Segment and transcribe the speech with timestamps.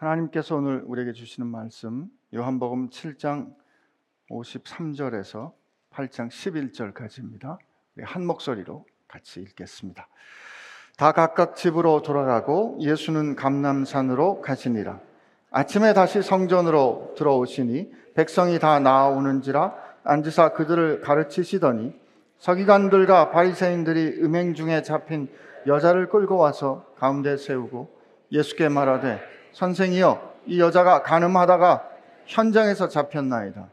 [0.00, 3.52] 하나님께서 오늘 우리에게 주시는 말씀 요한복음 7장
[4.30, 5.52] 53절에서
[5.92, 7.58] 8장 11절까지입니다.
[8.04, 10.08] 한 목소리로 같이 읽겠습니다.
[10.96, 15.00] 다 각각 집으로 돌아가고 예수는 감남산으로 가시니라.
[15.50, 19.74] 아침에 다시 성전으로 들어오시니 백성이 다 나아오는지라
[20.04, 21.92] 앉으사 그들을 가르치시더니
[22.38, 25.28] 서기관들과 바리새인들이 음행 중에 잡힌
[25.66, 28.00] 여자를 끌고 와서 가운데 세우고
[28.32, 31.84] 예수께 말하되 선생이여 이 여자가 가늠하다가
[32.26, 33.68] 현장에서 잡혔나이다.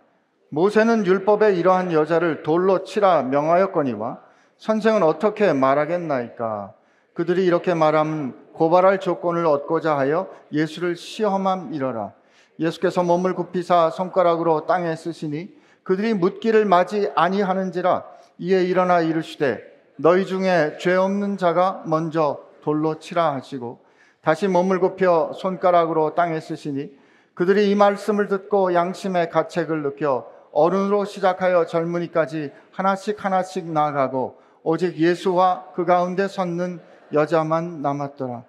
[0.50, 4.20] 모세는 율법에 이러한 여자를 돌로 치라 명하였거니와
[4.58, 6.74] 선생은 어떻게 말하겠나이까?
[7.14, 12.14] 그들이 이렇게 말하면 고발할 조건을 얻고자 하여 예수를 시험함이러라.
[12.60, 18.04] 예수께서 몸을 굽히사 손가락으로 땅에 쓰시니 그들이 묻기를 맞이 아니하는지라
[18.40, 19.64] 이에 일어나 이르시되
[19.96, 23.80] 너희 중에 죄 없는 자가 먼저 돌로 치라 하시고
[24.28, 26.92] 다시 몸을 굽혀 손가락으로 땅에 쓰시니
[27.34, 35.68] 그들이 이 말씀을 듣고 양심의 가책을 느껴 어른으로 시작하여 젊은이까지 하나씩 하나씩 나아가고 오직 예수와
[35.76, 36.82] 그 가운데 섰는
[37.14, 38.44] 여자만 남았더라.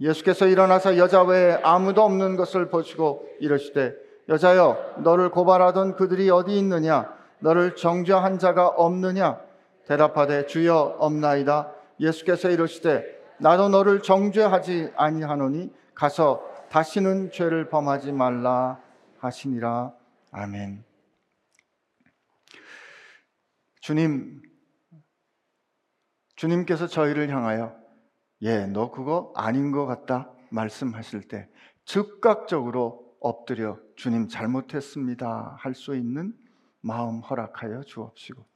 [0.00, 3.94] 예수께서 일어나서 여자 외에 아무도 없는 것을 보시고 이르시되
[4.28, 7.08] 여자여 너를 고발하던 그들이 어디 있느냐?
[7.38, 9.38] 너를 정죄한 자가 없느냐?
[9.86, 11.70] 대답하되 주여 없나이다.
[12.00, 18.80] 예수께서 이르시되 나도 너를 정죄하지 아니하노니 가서 다시는 죄를 범하지 말라
[19.18, 19.94] 하시니라.
[20.30, 20.84] 아멘.
[23.80, 24.42] 주님,
[26.36, 27.74] 주님께서 저희를 향하여
[28.42, 31.48] 예, 너 그거 아닌 것 같다 말씀하실 때
[31.84, 36.34] 즉각적으로 엎드려 주님 잘못했습니다 할 수 있는
[36.80, 38.46] 마음 허락하여 주옵시고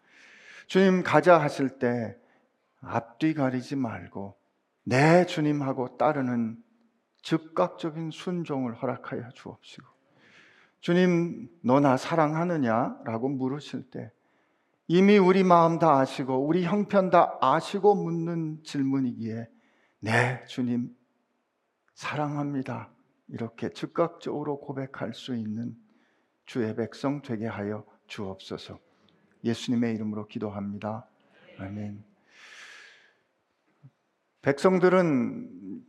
[0.66, 2.16] 주님 가자 하실 때
[2.80, 4.43] 앞뒤 가리지 말고
[4.84, 6.62] 내 주님하고 따르는
[7.22, 9.86] 즉각적인 순종을 허락하여 주옵시고
[10.80, 13.00] 주님 너 나 사랑하느냐?
[13.04, 14.12] 라고 물으실 때
[14.86, 19.48] 이미 우리 마음 다 아시고 우리 형편 다 아시고 묻는 질문이기에
[20.00, 20.94] 네 주님
[21.94, 22.90] 사랑합니다.
[23.28, 25.74] 이렇게 즉각적으로 고백할 수 있는
[26.44, 28.78] 주의 백성 되게 하여 주옵소서.
[29.44, 31.08] 예수님의 이름으로 기도합니다.
[31.58, 32.13] 아멘
[34.44, 35.82] 백성들은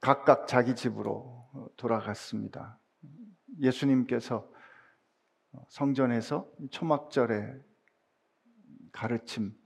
[0.00, 2.76] 각각 자기 집으로 돌아갔습니다.
[3.60, 4.50] 예수님께서
[5.68, 7.54] 성전에서 초막절에
[8.90, 9.56] 가르침,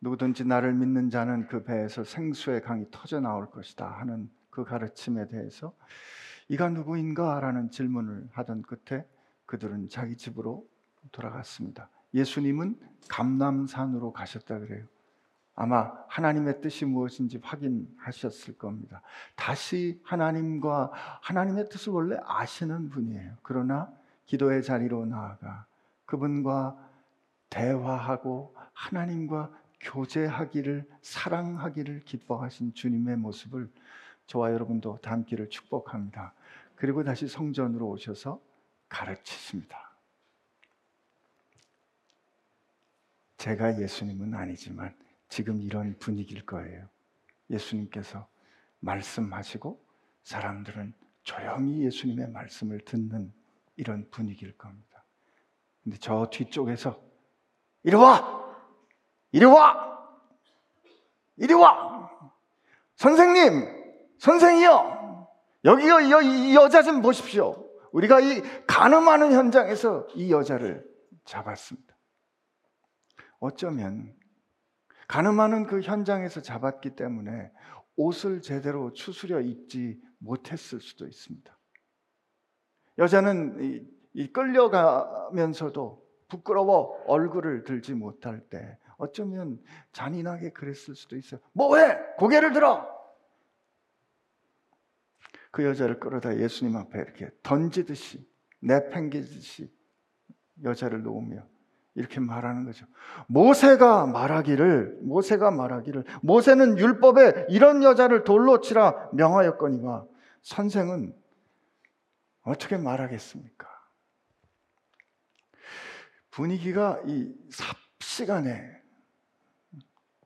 [0.00, 5.72] 누구든지 나를 믿는 자는 그 배에서 생수의 강이 터져 나올 것이다 하는 그 가르침에 대해서
[6.48, 7.38] 이가 누구인가?
[7.38, 9.06] 라는 질문을 하던 끝에
[9.46, 10.68] 그들은 자기 집으로
[11.12, 11.90] 돌아갔습니다.
[12.12, 12.76] 예수님은
[13.08, 14.88] 감남산으로 가셨다 그래요.
[15.58, 19.00] 아마 하나님의 뜻이 무엇인지 확인하셨을 겁니다.
[19.34, 23.38] 다시 하나님과 하나님의 뜻을 원래 아시는 분이에요.
[23.42, 23.90] 그러나
[24.26, 25.64] 기도의 자리로 나아가
[26.04, 26.76] 그분과
[27.48, 29.50] 대화하고 하나님과
[29.80, 33.70] 교제하기를 사랑하기를 기뻐하신 주님의 모습을
[34.26, 36.34] 저와 여러분도 담기를 축복합니다.
[36.74, 38.40] 그리고 다시 성전으로 오셔서
[38.90, 39.90] 가르치십니다.
[43.38, 44.94] 제가 예수님은 아니지만
[45.28, 46.88] 지금 이런 분위기일 거예요.
[47.50, 48.28] 예수님께서
[48.80, 49.84] 말씀하시고
[50.22, 53.32] 사람들은 조용히 예수님의 말씀을 듣는
[53.76, 55.04] 이런 분위기일 겁니다.
[55.82, 57.00] 근데 저 뒤쪽에서
[57.82, 58.44] 이리 와!
[59.32, 60.08] 이리 와!
[61.36, 62.10] 이리 와!
[62.96, 64.16] 선생님!
[64.18, 65.28] 선생이요!
[65.64, 67.68] 여기요, 이 여자 좀 보십시오.
[67.92, 70.84] 우리가 이 가늠하는 현장에서 이 여자를
[71.24, 71.94] 잡았습니다.
[73.38, 74.15] 어쩌면
[75.08, 77.50] 가늠하는 그 현장에서 잡았기 때문에
[77.96, 81.56] 옷을 제대로 추스려 입지 못했을 수도 있습니다.
[82.98, 89.62] 여자는 이, 이 끌려가면서도 부끄러워 얼굴을 들지 못할 때 어쩌면
[89.92, 91.40] 잔인하게 그랬을 수도 있어요.
[91.52, 91.98] 뭐해?
[92.18, 92.96] 고개를 들어!
[95.50, 98.28] 그 여자를 끌어다 예수님 앞에 이렇게 던지듯이
[98.60, 99.72] 내팽개듯이
[100.64, 101.46] 여자를 놓으며
[101.96, 102.86] 이렇게 말하는 거죠.
[103.26, 110.06] 모세가 말하기를 모세가 말하기를 모세는 율법에 이런 여자를 돌로 치라 명하였거니와
[110.42, 111.16] 선생은
[112.42, 113.66] 어떻게 말하겠습니까?
[116.30, 118.82] 분위기가 이 삽시간에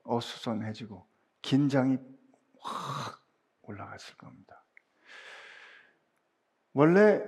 [0.03, 1.07] 어수선해지고
[1.41, 1.97] 긴장이
[2.59, 3.25] 확
[3.61, 4.61] 올라갔을 겁니다.
[6.73, 7.21] 원래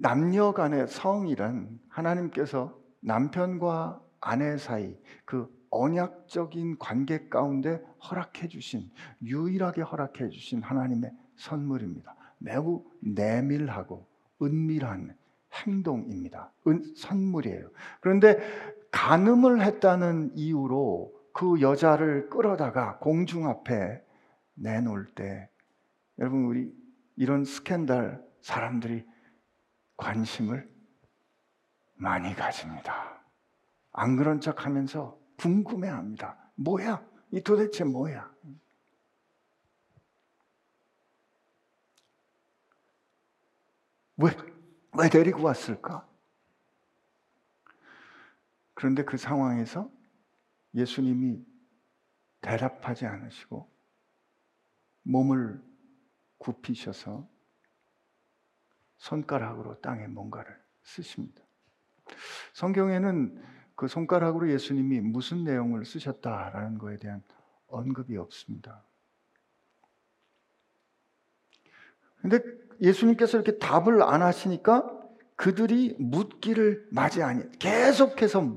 [0.00, 8.90] 남녀 간의 성이란 하나님께서 남편과 아내 사이 그 언약적인 관계 가운데 허락해 주신
[9.22, 12.16] 유일하게 허락해 주신 하나님의 선물입니다.
[12.38, 14.08] 매우 내밀하고
[14.40, 15.14] 은밀한
[15.52, 16.50] 행동입니다.
[16.66, 17.70] 은, 선물이에요.
[18.00, 18.38] 그런데
[18.90, 24.02] 간음을 했다는 이유로 그 여자를 끌어다가 공중 앞에
[24.54, 25.50] 내놓을 때
[26.18, 26.72] 여러분 우리
[27.16, 29.04] 이런 스캔들 사람들이
[30.00, 30.68] 관심을
[31.94, 33.20] 많이 가집니다.
[33.92, 36.36] 안 그런 척 하면서 궁금해 합니다.
[36.56, 37.06] 뭐야?
[37.30, 38.30] 이 도대체 뭐야?
[44.16, 44.30] 왜,
[44.98, 46.06] 왜 데리고 왔을까?
[48.74, 49.90] 그런데 그 상황에서
[50.74, 51.44] 예수님이
[52.40, 53.70] 대답하지 않으시고
[55.02, 55.62] 몸을
[56.38, 57.28] 굽히셔서
[59.00, 61.42] 손가락으로 땅에 뭔가를 쓰십니다.
[62.52, 63.42] 성경에는
[63.74, 67.22] 그 손가락으로 예수님이 무슨 내용을 쓰셨다라는 것에 대한
[67.66, 68.84] 언급이 없습니다.
[72.20, 72.40] 근데
[72.82, 74.98] 예수님께서 이렇게 답을 안 하시니까
[75.36, 78.54] 그들이 묻기를 맞이하니 계속해서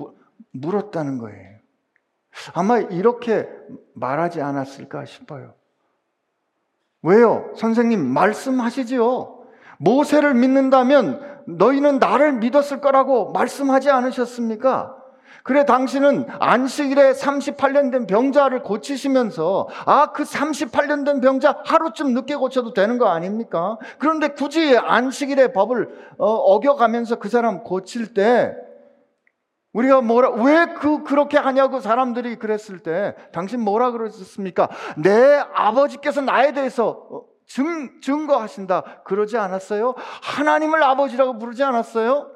[0.52, 1.60] 물었다는 거예요.
[2.54, 3.48] 아마 이렇게
[3.94, 5.56] 말하지 않았을까 싶어요.
[7.02, 7.54] 왜요?
[7.56, 9.43] 선생님, 말씀하시지요.
[9.84, 14.98] 모세를 믿는다면 너희는 나를 믿었을 거라고 말씀하지 않으셨습니까?
[15.44, 22.74] 그래, 당신은 안식일에 38년 된 병자를 고치시면서, 아, 그 38년 된 병자 하루쯤 늦게 고쳐도
[22.74, 23.78] 되는 거 아닙니까?
[23.98, 28.56] 그런데 굳이 안식일의 법을 어, 겨가면서그 사람 고칠 때,
[29.74, 34.70] 우리가 뭐라, 왜 그, 그렇게 하냐고 사람들이 그랬을 때, 당신 뭐라 그러셨습니까?
[34.96, 39.04] 내 아버지께서 나에 대해서 어, 증, 증거하신다.
[39.04, 39.96] 그러지 않았어요?
[40.22, 42.32] 하나님을 아버지라고 부르지 않았어요?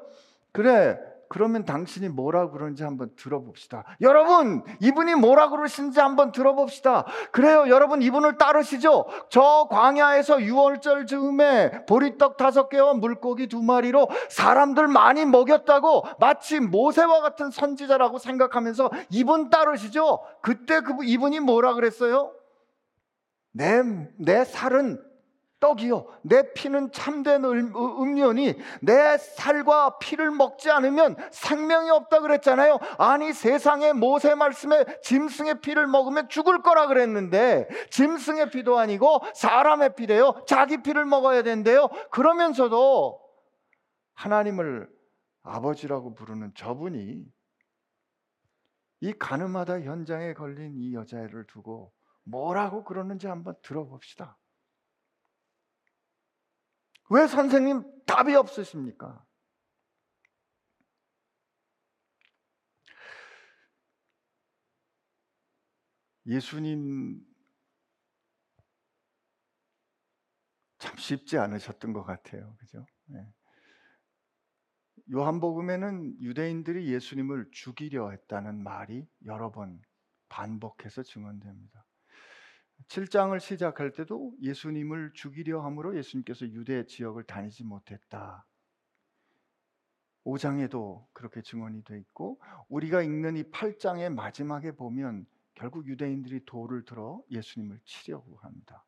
[0.52, 0.98] 그래.
[1.28, 3.84] 그러면 당신이 뭐라 그러는지 한번 들어봅시다.
[4.00, 7.04] 여러분, 이분이 뭐라 그러시는지 한번 들어봅시다.
[7.32, 9.06] 그래요, 여러분, 이분을 따르시죠?
[9.28, 17.20] 저 광야에서 6월절 즈음에 보리떡 다섯 개와 물고기 두 마리로 사람들 많이 먹였다고 마치 모세와
[17.20, 20.20] 같은 선지자라고 생각하면서 이분 따르시죠?
[20.40, 22.32] 그때 그 이분이 뭐라 그랬어요?
[23.58, 23.82] 내,
[24.16, 25.04] 내 살은
[25.58, 26.06] 떡이요.
[26.22, 32.78] 내 피는 참된 음료니 내 살과 피를 먹지 않으면 생명이 없다 그랬잖아요.
[32.98, 40.44] 아니 세상에 모세 말씀에 짐승의 피를 먹으면 죽을 거라 그랬는데 짐승의 피도 아니고 사람의 피래요.
[40.46, 41.88] 자기 피를 먹어야 된대요.
[42.12, 43.20] 그러면서도
[44.14, 44.88] 하나님을
[45.42, 47.24] 아버지라고 부르는 저분이
[49.00, 51.97] 이 가늠하다 현장에 걸린 이 여자애를 두고
[52.30, 54.38] 뭐라고 그러는지 한번 들어봅시다.
[57.10, 59.24] 왜 선생님 답이 없으십니까?
[66.26, 67.26] 예수님
[70.76, 72.54] 참 쉽지 않으셨던 것 같아요.
[72.58, 72.84] 그죠?
[73.06, 73.26] 네.
[75.10, 79.80] 요한복음에는 유대인들이 예수님을 죽이려 했다는 말이 여러 번
[80.28, 81.87] 반복해서 증언됩니다.
[82.86, 88.46] 7장을 시작할 때도 예수님을 죽이려 함으로 예수님께서 유대 지역을 다니지 못했다.
[90.24, 97.22] 5장에도 그렇게 증언이 돼 있고 우리가 읽는 이 8장의 마지막에 보면 결국 유대인들이 돌을 들어
[97.30, 98.84] 예수님을 치려고 합니다.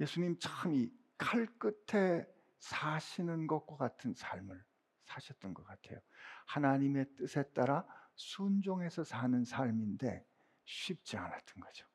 [0.00, 0.90] 예수님 참 이
[1.20, 2.26] 칼 끝에
[2.60, 4.64] 사시는 것과 같은 삶을
[5.04, 6.00] 사셨던 것 같아요.
[6.46, 7.86] 하나님의 뜻에 따라
[8.16, 10.24] 순종해서 사는 삶인데
[10.64, 11.86] 쉽지 않았던 거죠.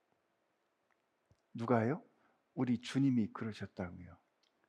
[1.56, 2.02] 누가요?
[2.54, 4.16] 우리 주님이 그러셨다고요.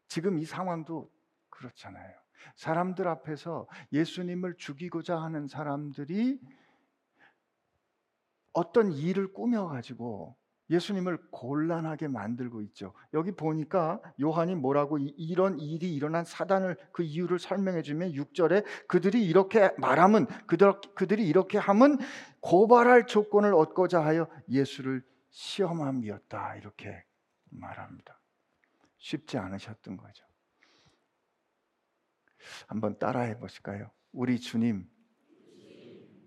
[0.09, 1.11] 지금 이 상황도
[1.51, 2.15] 그렇잖아요.
[2.55, 6.41] 사람들 앞에서 예수님을 죽이고자 하는 사람들이
[8.53, 10.37] 어떤 일을 꾸며가지고
[10.71, 12.93] 예수님을 곤란하게 만들고 있죠.
[13.15, 19.71] 여기 보니까 요한이 뭐라고 이런 일이 일어난 사단을 그 이유를 설명해 주면 6절에 그들이 이렇게
[19.79, 21.99] 말하면 그들, 그들이 이렇게 하면
[22.41, 25.05] 고발할 조건을 얻고자 하여 예수를
[25.37, 27.05] 시험함이었다 이렇게
[27.51, 28.19] 말합니다.
[28.97, 30.25] 쉽지 않으셨던 거죠.
[32.67, 33.91] 한번 따라해 보실까요?
[34.13, 34.91] 우리 주님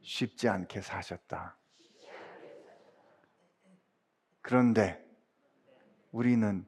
[0.04, 1.58] 쉽지 않게 사셨다.
[4.42, 5.04] 그런데
[6.12, 6.68] 우리는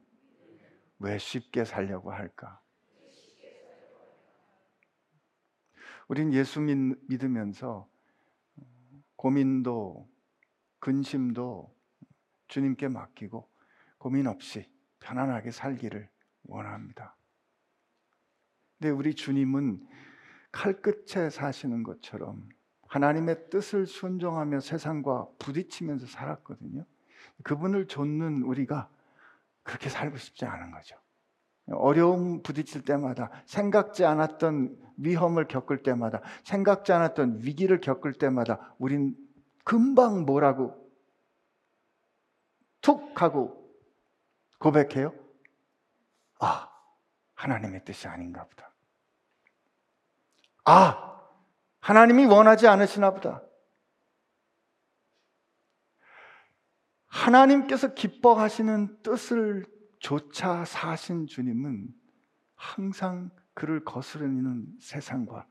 [0.98, 2.60] 왜 쉽게 살려고 할까?
[6.08, 7.88] 우린 예수 믿으면서
[9.14, 10.10] 고민도
[10.80, 11.72] 근심도
[12.52, 13.48] 주님께 맡기고
[13.96, 16.06] 고민 없이 편안하게 살기를
[16.44, 17.16] 원합니다.
[18.78, 19.86] 근데 우리 주님은
[20.50, 22.46] 칼끝에 사시는 것처럼
[22.88, 26.84] 하나님의 뜻을 순종하며 세상과 부딪히면서 살았거든요.
[27.42, 28.90] 그분을 좇는 우리가
[29.62, 30.96] 그렇게 살고 싶지 않은 거죠.
[31.70, 39.16] 어려움 부딪힐 때마다 생각지 않았던 위험을 겪을 때마다 생각지 않았던 위기를 겪을 때마다 우린
[39.64, 40.81] 금방 뭐라고
[42.82, 43.58] 툭 하고
[44.58, 45.14] 고백해요?
[46.40, 46.68] 아,
[47.34, 48.74] 하나님의 뜻이 아닌가 보다.
[50.64, 51.20] 아,
[51.80, 53.42] 하나님이 원하지 않으시나 보다.
[57.06, 59.66] 하나님께서 기뻐하시는 뜻을
[59.98, 61.88] 조차 사신 주님은
[62.54, 65.46] 항상 그를 거스르는 세상과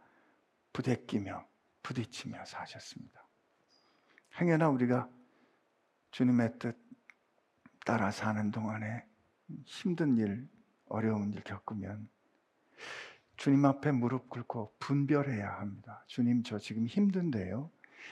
[0.74, 1.48] 부대끼며
[1.84, 3.28] 부딪히며 사셨습니다.
[4.40, 5.10] 행여나 우리가
[6.12, 6.81] 주님의 뜻
[7.86, 9.06] 따라 사는 동안에
[9.66, 10.48] 힘든 일,
[10.88, 12.08] 어려운 일 겪으면
[13.38, 16.04] 주님 앞에 무릎 꿇고 분별해야 합니다.
[16.08, 17.72] 주님, 저 지금 힘든데요.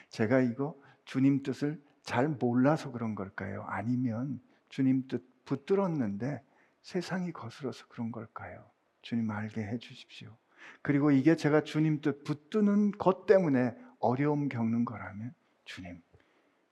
[0.09, 3.63] 제가 이거 주님 뜻을 잘 몰라서 그런 걸까요?
[3.67, 6.43] 아니면 주님 뜻 붙들었는데
[6.81, 8.69] 세상이 거슬러서 그런 걸까요?
[9.01, 10.35] 주님 알게 해 주십시오.
[10.81, 15.33] 그리고 이게 제가 주님 뜻 붙드는 것 때문에 어려움 겪는 거라면
[15.65, 16.01] 주님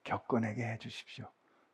[0.04, 1.30] 겪어내게 해 주십시오.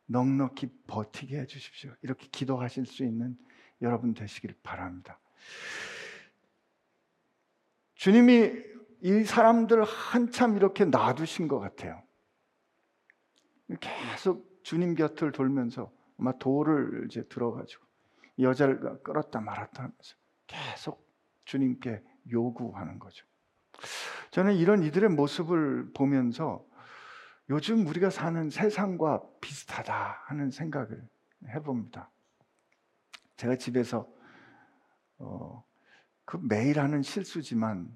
[0.06, 1.92] 넉넉히 버티게 해 주십시오.
[2.02, 3.36] 이렇게 기도하실 수 있는
[3.82, 5.18] 여러분 되시길 바랍니다.
[7.94, 8.52] 주님이
[9.02, 12.02] 이 사람들 한참 이렇게 놔두신 것 같아요.
[13.80, 17.84] 계속 주님 곁을 돌면서 아마 돌을 이제 들어가지고
[18.40, 21.06] 여자를 끌었다 말았다 하면서 계속
[21.44, 23.26] 주님께 요구하는 거죠.
[24.30, 26.66] 저는 이런 이들의 모습을 보면서
[27.50, 31.06] 요즘 우리가 사는 세상과 비슷하다 하는 생각을
[31.48, 32.10] 해봅니다.
[33.36, 34.08] 제가 집에서
[35.18, 35.64] 어,
[36.24, 37.94] 그 매일 하는 실수지만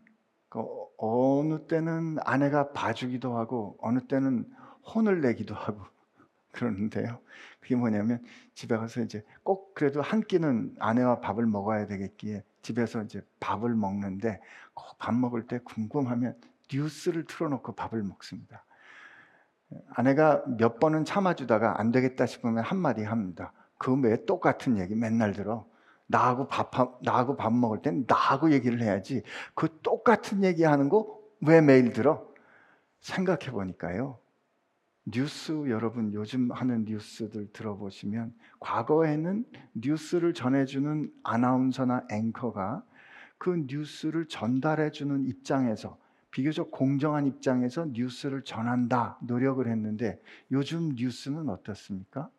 [0.49, 0.63] 그
[0.99, 4.51] 어느 때는 아내가 봐주기도 하고 어느 때는
[4.95, 5.83] 혼을 내기도 하고
[6.53, 7.21] 그러는데요.
[7.61, 8.23] 그게 뭐냐면
[8.55, 14.41] 집에 가서 이제 꼭 그래도 한 끼는 아내와 밥을 먹어야 되겠기에 집에서 이제 밥을 먹는데
[14.75, 16.39] 꼭 밥 먹을 때 궁금하면
[16.73, 18.65] 뉴스를 틀어놓고 밥을 먹습니다.
[19.95, 23.53] 아내가 몇 번은 참아주다가 안 되겠다 싶으면 한마디 합니다.
[23.79, 25.67] 그 왜 똑같은 얘기 맨날 들어?
[26.07, 26.71] 나하고 밥,
[27.03, 29.23] 나하고 밥 먹을 땐 나하고 얘기를 해야지.
[29.55, 32.27] 그 똑같은 얘기 하는 거 왜 매일 들어?
[33.01, 34.19] 생각해 보니까요.
[35.05, 39.45] 뉴스 여러분 요즘 하는 뉴스들 들어보시면 과거에는
[39.75, 42.83] 뉴스를 전해주는 아나운서나 앵커가
[43.39, 45.97] 그 뉴스를 전달해주는 입장에서
[46.31, 50.21] 비교적 공정한 입장에서 뉴스를 전한다 노력을 했는데
[50.51, 52.31] 요즘 뉴스는 어떻습니까?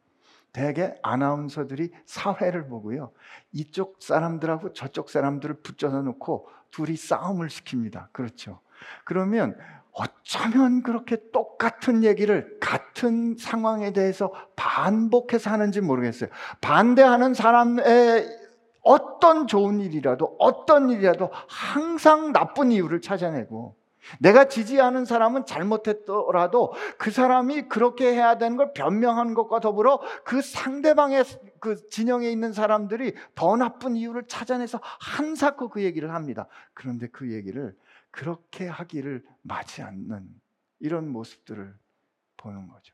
[0.51, 3.12] 대개 아나운서들이 사회를 보고요.
[3.51, 8.12] 이쪽 사람들하고 저쪽 사람들을 붙여서 놓고 둘이 싸움을 시킵니다.
[8.12, 8.60] 그렇죠.
[9.05, 9.58] 그러면
[9.91, 16.29] 어쩌면 그렇게 똑같은 얘기를 같은 상황에 대해서 반복해서 하는지 모르겠어요.
[16.62, 18.39] 반대하는 사람의
[18.81, 23.75] 어떤 좋은 일이라도 어떤 일이라도 항상 나쁜 이유를 찾아내고
[24.20, 31.24] 내가 지지하는 사람은 잘못했더라도 그 사람이 그렇게 해야 되는 걸 변명하는 것과 더불어 그 상대방의
[31.60, 36.48] 그 진영에 있는 사람들이 더 나쁜 이유를 찾아내서 한사코 그 얘기를 합니다.
[36.74, 37.75] 그런데 그 얘기를
[38.12, 40.27] 그렇게 하기를 마치 않는
[40.79, 41.75] 이런 모습들을
[42.38, 42.94] 보는 거죠.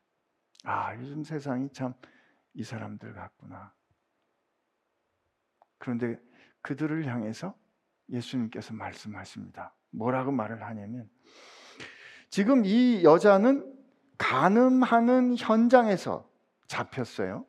[0.64, 1.94] 아, 요즘 세상이 참
[2.56, 3.72] 이 사람들 같구나.
[5.78, 6.18] 그런데
[6.62, 7.54] 그들을 향해서
[8.10, 9.74] 예수님께서 말씀하십니다.
[9.90, 11.08] 뭐라고 말을 하냐면
[12.30, 13.74] 지금 이 여자는
[14.18, 16.28] 가늠하는 현장에서
[16.66, 17.44] 잡혔어요.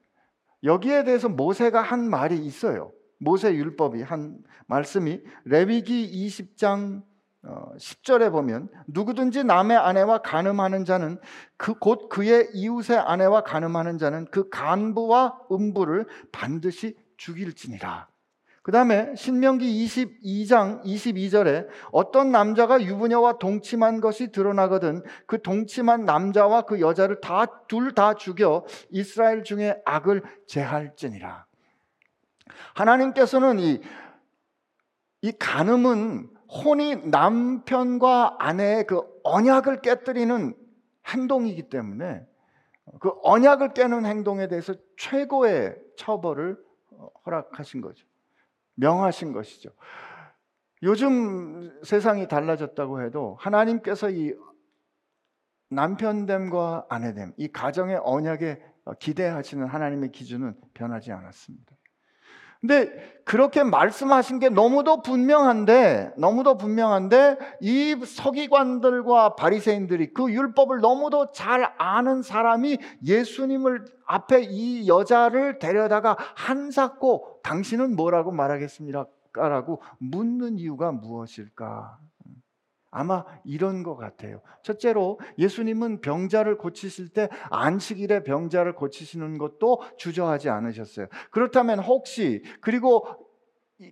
[0.64, 2.92] 여기에 대해서 모세가 한 말이 있어요.
[3.20, 7.04] 모세 율법이 한 말씀이 레위기 20장
[7.44, 11.20] 10절에 어, 보면 누구든지 남의 아내와 간음하는 자는
[11.56, 18.08] 그 곧 그의 이웃의 아내와 간음하는 자는 그 간부와 음부를 반드시 죽일지니라.
[18.68, 26.82] 그 다음에 신명기 22장 22절에 어떤 남자가 유부녀와 동침한 것이 드러나거든 그 동침한 남자와 그
[26.82, 31.46] 여자를 다 둘 다 죽여 이스라엘 중에 악을 제할지니라.
[32.74, 33.82] 하나님께서는 이,
[35.22, 40.54] 이 간음은 혼이 남편과 아내의 그 언약을 깨뜨리는
[41.08, 42.28] 행동이기 때문에
[43.00, 46.58] 그 언약을 깨는 행동에 대해서 최고의 처벌을
[47.26, 48.06] 허락하신 거죠.
[48.78, 49.70] 명하신 것이죠.
[50.84, 54.34] 요즘 세상이 달라졌다고 해도 하나님께서 이
[55.70, 58.62] 남편됨과 아내됨, 이 가정의 언약에
[59.00, 61.76] 기대하시는 하나님의 기준은 변하지 않았습니다.
[62.60, 71.72] 근데 그렇게 말씀하신 게 너무도 분명한데 너무도 분명한데 이 서기관들과 바리새인들이 그 율법을 너무도 잘
[71.78, 81.98] 아는 사람이 예수님을 앞에 이 여자를 데려다가 한사코 당신은 뭐라고 말하겠습니까라고 묻는 이유가 무엇일까?
[82.92, 84.42] 아마 이런 것 같아요.
[84.63, 91.08] 첫째로 예수님은 병자를 고치실 때 안식일에 병자를 고치시는 것도 주저하지 않으셨어요.
[91.32, 93.06] 그렇다면 혹시 그리고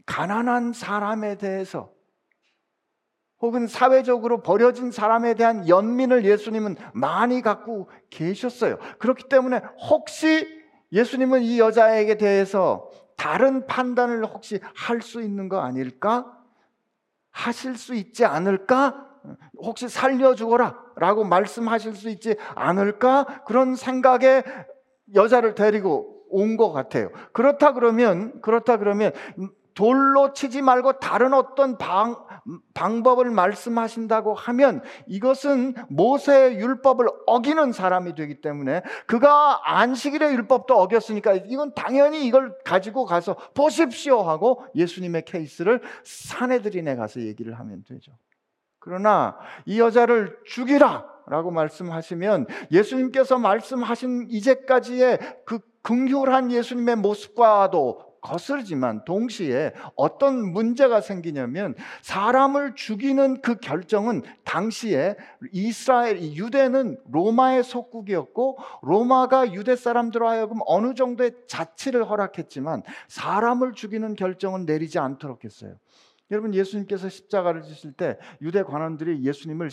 [0.05, 1.93] 가난한 사람에 대해서
[3.39, 8.79] 혹은 사회적으로 버려진 사람에 대한 연민을 예수님은 많이 갖고 계셨어요.
[8.99, 10.45] 그렇기 때문에 혹시
[10.91, 16.31] 예수님은 이 여자에게 대해서 다른 판단을 혹시 할 수 있는 거 아닐까?
[17.31, 19.05] 하실 수 있지 않을까?
[19.57, 23.43] 혹시 살려주거라 라고 말씀하실 수 있지 않을까?
[23.45, 24.43] 그런 생각에
[25.13, 27.09] 여자를 데리고 온 것 같아요.
[27.33, 29.11] 그렇다 그러면, 그렇다 그러면
[29.75, 32.15] 돌로 치지 말고 다른 어떤 방,
[32.73, 41.73] 방법을 말씀하신다고 하면 이것은 모세의 율법을 어기는 사람이 되기 때문에 그가 안식일의 율법도 어겼으니까 이건
[41.73, 48.13] 당연히 이걸 가지고 가서 보십시오 하고 예수님의 케이스를 사내들인에 가서 얘기를 하면 되죠.
[48.79, 59.71] 그러나 이 여자를 죽이라 라고 말씀하시면 예수님께서 말씀하신 이제까지의 그 긍휼한 예수님의 모습과도 거스르지만 동시에
[59.95, 65.15] 어떤 문제가 생기냐면 사람을 죽이는 그 결정은 당시에
[65.51, 74.65] 이스라엘 유대는 로마의 속국이었고 로마가 유대 사람들로 하여금 어느 정도의 자치를 허락했지만 사람을 죽이는 결정은
[74.65, 75.75] 내리지 않도록 했어요.
[76.31, 79.69] 여러분 예수님께서 십자가를 지실 때 유대 관원들이 예수님을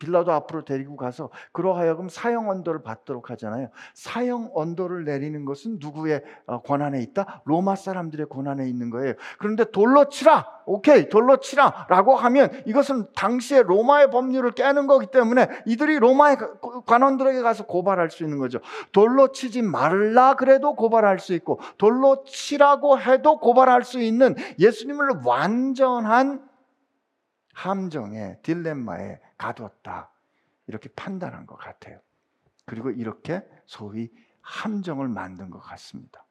[0.00, 3.68] 빌라도 앞으로 데리고 가서 그러하여금 사형 언도를 받도록 하잖아요.
[3.94, 7.42] 사형 언도를 내리는 것은 누구의 어, 권한에 있다?
[7.44, 9.14] 로마 사람들의 권한에 있는 거예요.
[9.38, 10.44] 그런데 돌로 치라.
[10.64, 16.36] 오케이, 돌로 치라라고 하면 이것은 당시에 로마의 법률을 깨는 거기 때문에 이들이 로마의
[16.86, 18.60] 관원들에게 가서 고발할 수 있는 거죠.
[18.92, 25.91] 돌로 치지 말라 그래도 고발할 수 있고 돌로 치라고 해도 고발할 수 있는 예수님을 완전
[26.00, 26.48] 한
[27.54, 30.10] 함정에 딜레마에 가두었다.
[30.66, 32.00] 이렇게 판단한 것 같아요.
[32.64, 36.24] 그리고 이렇게 소위 함정을 만든 것 같습니다.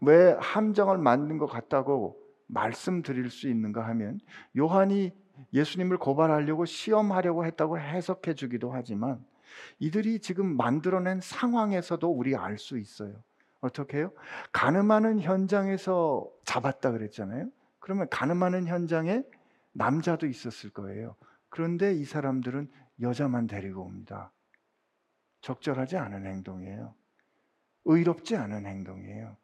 [0.00, 4.20] 왜 함정을 만든 것 같다고 말씀드릴 수 있는가 하면
[4.56, 5.12] 요한이
[5.52, 9.24] 예수님을 고발하려고 시험하려고 했다고 해석해 주기도 하지만
[9.78, 13.14] 이들이 지금 만들어낸 상황에서도 우리 알 수 있어요.
[13.60, 14.12] 어떻게 해요?
[14.52, 17.48] 가늠하는 현장에서 잡았다 그랬잖아요.
[17.86, 19.22] 그러면 가늠하는 현장에
[19.70, 21.14] 남자도 있었을 거예요.
[21.48, 22.68] 그런데 이 사람들은
[23.00, 24.32] 여자만 데리고 옵니다.
[25.40, 26.96] 적절하지 않은 행동이에요.
[27.84, 29.36] 의롭지 않은 행동이에요.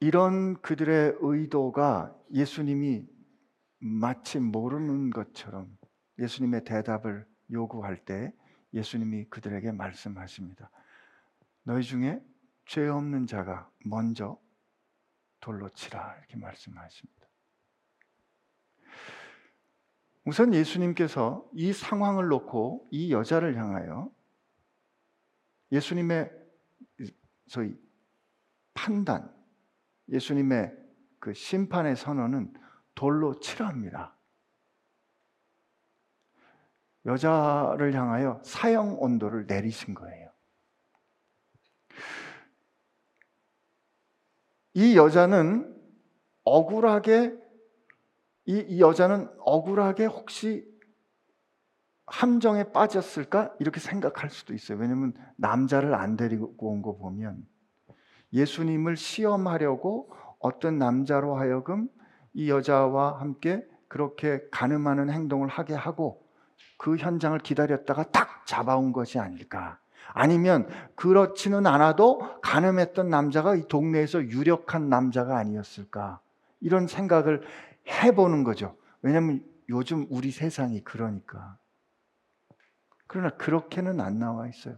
[0.00, 3.06] 이런 그들의 의도가 예수님이
[3.78, 5.78] 마치 모르는 것처럼
[6.18, 8.34] 예수님의 대답을 요구할 때
[8.74, 10.70] 예수님이 그들에게 말씀하십니다.
[11.62, 12.22] 너희 중에
[12.66, 14.40] 죄 없는 자가 먼저
[15.40, 17.22] 돌로 치라 이렇게 말씀하십니다.
[20.24, 24.10] 우선 예수님께서 이 상황을 놓고 이 여자를 향하여
[25.72, 26.30] 예수님의
[27.48, 27.76] 소위
[28.72, 29.34] 판단,
[30.08, 30.76] 예수님의
[31.18, 32.54] 그 심판의 선언은
[32.94, 34.16] 돌로 치라합니다.
[37.04, 40.21] 여자를 향하여 사형 온도를 내리신 거예요.
[44.74, 45.74] 이 여자는
[46.44, 47.36] 억울하게
[48.46, 50.70] 이, 이 여자는 억울하게 혹시
[52.06, 54.78] 함정에 빠졌을까 이렇게 생각할 수도 있어요.
[54.78, 57.46] 왜냐하면 남자를 안 데리고 온 거 보면
[58.32, 61.88] 예수님을 시험하려고 어떤 남자로 하여금
[62.32, 66.26] 이 여자와 함께 그렇게 가늠하는 행동을 하게 하고
[66.78, 69.78] 그 현장을 기다렸다가 딱 잡아온 것이 아닐까.
[70.14, 76.20] 아니면 그렇지는 않아도 가늠했던 남자가 이 동네에서 유력한 남자가 아니었을까.
[76.60, 77.42] 이런 생각을
[77.88, 78.76] 해보는 거죠.
[79.02, 81.56] 왜냐하면 요즘 우리 세상이 그러니까.
[83.06, 84.76] 그러나 그렇게는 안 나와 있어요.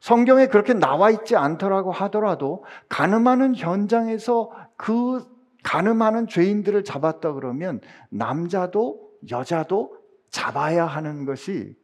[0.00, 5.26] 성경에 그렇게 나와 있지 않더라고 하더라도 가늠하는 현장에서 그
[5.62, 9.96] 가늠하는 죄인들을 잡았다 그러면 남자도 여자도
[10.30, 11.74] 잡아야 하는 것이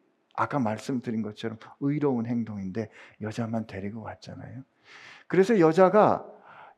[0.41, 2.89] 아까 말씀드린 것처럼 의로운 행동인데
[3.21, 4.63] 여자만 데리고 왔잖아요.
[5.27, 6.27] 그래서 여자가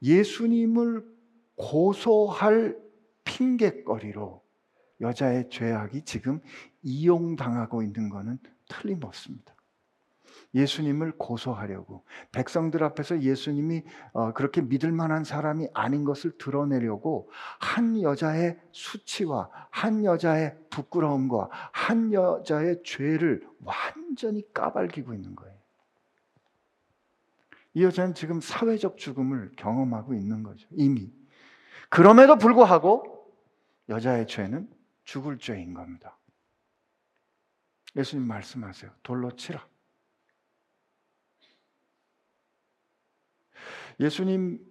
[0.03, 1.07] 예수님을
[1.55, 2.77] 고소할
[3.23, 4.43] 핑계거리로
[5.01, 6.41] 여자의 죄악이 지금
[6.83, 9.55] 이용당하고 있는 것은 틀림없습니다.
[10.55, 18.59] 예수님을 고소하려고 백성들 앞에서 예수님이 어, 그렇게 믿을 만한 사람이 아닌 것을 드러내려고 한 여자의
[18.71, 25.53] 수치와 한 여자의 부끄러움과 한 여자의 죄를 완전히 까발기고 있는 거예요.
[27.75, 30.69] 이 여자는 지금 사회적 죽음을 경험하고 있는 거죠.
[30.73, 31.11] 이미.
[31.89, 33.33] 그럼에도 불구하고
[33.89, 34.69] 여자의 죄는
[35.05, 36.19] 죽을 죄인 겁니다.
[37.97, 38.91] 예수님 말씀하세요.
[39.03, 39.67] 돌로 치라.
[44.01, 44.69] 예수님께서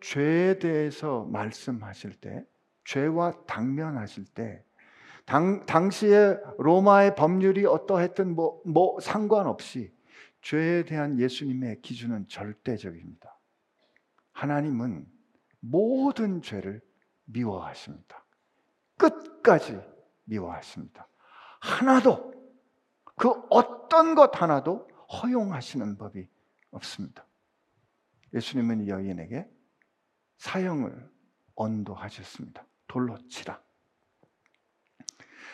[0.00, 2.44] 죄에 대해서 말씀하실 때,
[2.84, 4.64] 죄와 당면하실 때,
[5.24, 9.92] 당, 당시에 로마의 법률이 어떠했든 뭐, 뭐 상관없이
[10.40, 13.38] 죄에 대한 예수님의 기준은 절대적입니다.
[14.32, 15.06] 하나님은
[15.60, 16.80] 모든 죄를
[17.24, 18.24] 미워하십니다.
[18.96, 19.80] 끝까지
[20.24, 21.08] 미워하십니다.
[21.60, 22.32] 하나도
[23.16, 24.88] 그 어떤 것 하나도
[25.22, 26.28] 허용하시는 법이
[26.70, 27.27] 없습니다.
[28.34, 29.48] 예수님은 이 여인에게
[30.38, 31.10] 사형을
[31.54, 32.66] 언도하셨습니다.
[32.86, 33.62] 돌로 치라.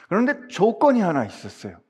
[0.09, 1.81] 그런데 조건이 하나 있었어요.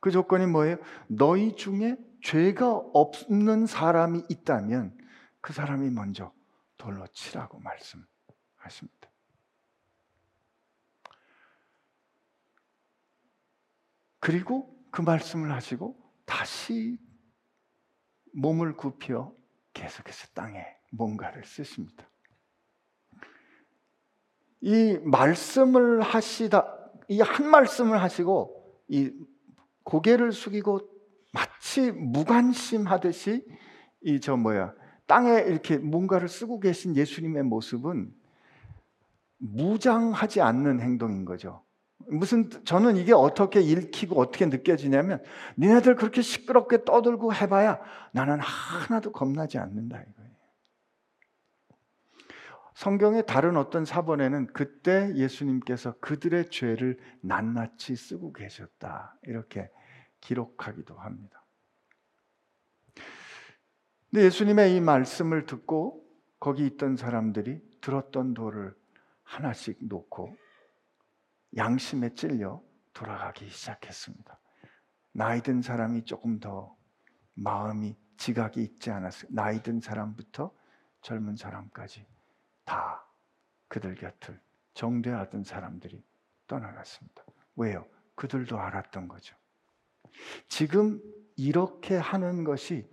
[0.00, 0.76] 그 조건이 뭐예요?
[1.08, 4.96] 너희 중에 죄가 없는 사람이 있다면
[5.40, 6.32] 그 사람이 먼저
[6.78, 9.10] 돌로 치라고 말씀하십니다.
[14.20, 16.98] 그리고 그 말씀을 하시고 다시
[18.32, 19.34] 몸을 굽혀
[19.74, 22.08] 계속해서 땅에 뭔가를 쓰십니다.
[24.60, 26.66] 이 말씀을 하시다,
[27.08, 29.12] 이 한 말씀을 하시고 이
[29.82, 30.80] 고개를 숙이고
[31.32, 33.44] 마치 무관심하듯이
[34.02, 34.74] 이 저 뭐야
[35.06, 38.14] 땅에 이렇게 뭔가를 쓰고 계신 예수님의 모습은
[39.38, 41.63] 무장하지 않는 행동인 거죠.
[42.08, 45.22] 무슨 저는 이게 어떻게 읽히고 어떻게 느껴지냐면
[45.58, 47.80] 니네들 그렇게 시끄럽게 떠들고 해봐야
[48.12, 50.34] 나는 하나도 겁나지 않는다 이거예요.
[52.74, 59.70] 성경의 다른 어떤 사본에는 그때 예수님께서 그들의 죄를 낱낱이 쓰고 계셨다 이렇게
[60.20, 61.44] 기록하기도 합니다.
[64.10, 66.04] 근데 예수님의 이 말씀을 듣고
[66.40, 68.74] 거기 있던 사람들이 들었던 돌을
[69.22, 70.36] 하나씩 놓고
[71.56, 72.62] 양심에 찔려
[72.92, 74.38] 돌아가기 시작했습니다.
[75.12, 76.76] 나이 든 사람이 조금 더
[77.34, 79.30] 마음이 지각이 있지 않았어요.
[79.32, 80.52] 나이 든 사람부터
[81.02, 82.06] 젊은 사람까지
[82.64, 83.06] 다
[83.68, 84.40] 그들 곁을
[84.74, 86.04] 정죄하던 사람들이
[86.46, 87.24] 떠나갔습니다.
[87.56, 87.86] 왜요?
[88.14, 89.36] 그들도 알았던 거죠.
[90.48, 91.00] 지금
[91.36, 92.88] 이렇게 하는 것이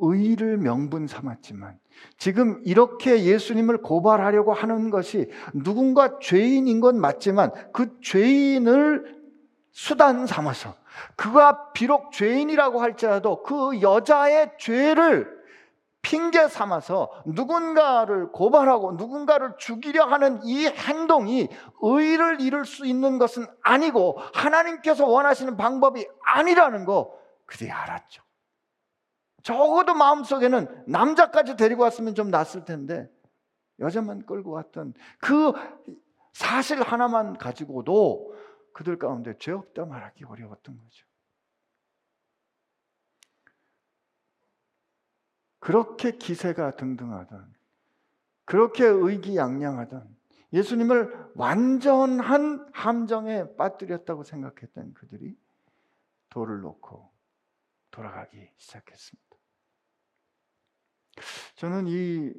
[0.00, 1.78] 의를 명분 삼았지만
[2.16, 9.20] 지금 이렇게 예수님을 고발하려고 하는 것이 누군가 죄인인 건 맞지만 그 죄인을
[9.72, 10.74] 수단 삼아서
[11.16, 15.40] 그가 비록 죄인이라고 할지라도 그 여자의 죄를
[16.02, 21.48] 핑계 삼아서 누군가를 고발하고 누군가를 죽이려 하는 이 행동이
[21.82, 27.12] 의를 이룰 수 있는 것은 아니고 하나님께서 원하시는 방법이 아니라는 거
[27.46, 28.22] 그들이 알았죠.
[29.42, 33.10] 적어도 마음속에는 남자까지 데리고 왔으면 좀 낫을 텐데
[33.78, 35.52] 여자만 끌고 왔던 그
[36.32, 38.34] 사실 하나만 가지고도
[38.72, 41.06] 그들 가운데 죄 없다 말하기 어려웠던 거죠.
[45.58, 47.54] 그렇게 기세가 등등하던
[48.44, 50.16] 그렇게 의기양양하던
[50.52, 55.36] 예수님을 완전한 함정에 빠뜨렸다고 생각했던 그들이
[56.30, 57.10] 돌을 놓고
[57.90, 59.29] 돌아가기 시작했습니다.
[61.56, 62.32] 저는 이,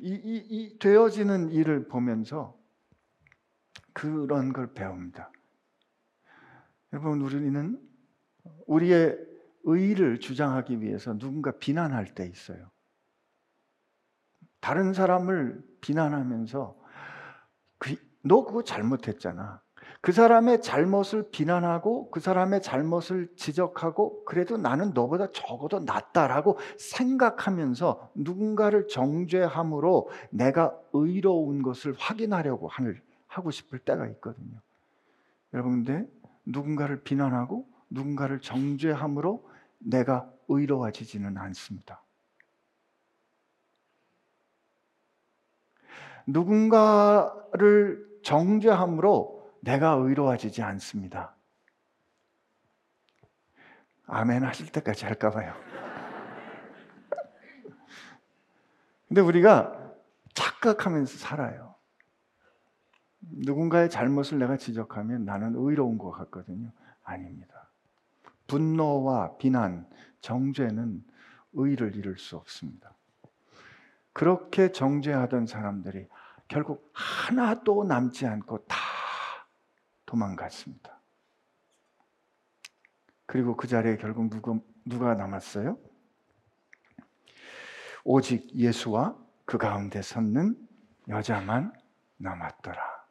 [0.00, 2.58] 이, 이, 이 되어지는 일을 보면서
[3.92, 5.30] 그런 걸 배웁니다.
[6.92, 7.80] 여러분, 우리는
[8.66, 9.18] 우리의
[9.64, 12.70] 의를 주장하기 위해서 누군가 비난할 때 있어요.
[14.60, 16.80] 다른 사람을 비난하면서
[17.78, 19.62] 그, 너 그거 잘못했잖아.
[20.02, 28.88] 그 사람의 잘못을 비난하고 그 사람의 잘못을 지적하고 그래도 나는 너보다 적어도 낫다라고 생각하면서 누군가를
[28.88, 32.68] 정죄함으로 내가 의로운 것을 확인하려고
[33.28, 34.60] 하고 싶을 때가 있거든요.
[35.54, 36.10] 여러분, 근데
[36.46, 42.02] 누군가를 비난하고 누군가를 정죄함으로 내가 의로워지지는 않습니다.
[46.26, 51.36] 누군가를 정죄함으로 내가 의로워지지 않습니다.
[54.06, 55.54] 아멘 하실 때까지 할까 봐요.
[59.06, 59.80] 근데 우리가
[60.34, 61.76] 착각하면서 살아요.
[63.20, 66.72] 누군가의 잘못을 내가 지적하면 나는 의로운 것 같거든요.
[67.04, 67.70] 아닙니다.
[68.48, 69.88] 분노와 비난,
[70.20, 71.04] 정죄는
[71.52, 72.96] 의를 이룰 수 없습니다.
[74.12, 76.08] 그렇게 정죄하던 사람들이
[76.48, 78.91] 결국 하나도 남지 않고 다
[80.12, 81.00] 도망갔습니다.
[83.24, 85.78] 그리고 그 자리에 결국 누구, 누가 남았어요?
[88.04, 90.56] 오직 예수와 그 가운데 섰는
[91.08, 91.72] 여자만
[92.18, 93.02] 남았더라.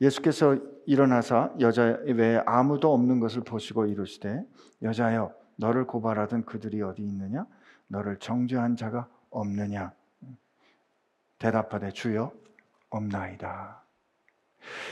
[0.00, 4.44] 예수께서 일어나사 여자 외에 아무도 없는 것을 보시고 이르시되
[4.82, 7.46] 여자여 너를 고발하던 그들이 어디 있느냐
[7.86, 9.94] 너를 정죄한 자가 없느냐
[11.38, 12.32] 대답하되 주여
[12.90, 13.85] 없나이다.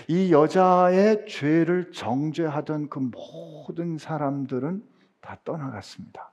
[0.08, 4.86] 이 여자의 죄를 정죄하던 그 모든 사람들은
[5.20, 6.32] 다 떠나갔습니다.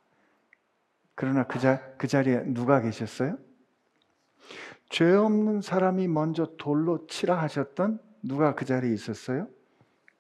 [1.16, 3.38] 그러나 그, 자, 그 자리에 누가 계셨어요?
[4.90, 9.48] 죄 없는 사람이 먼저 돌로 치라 하셨던 누가 그 자리에 있었어요?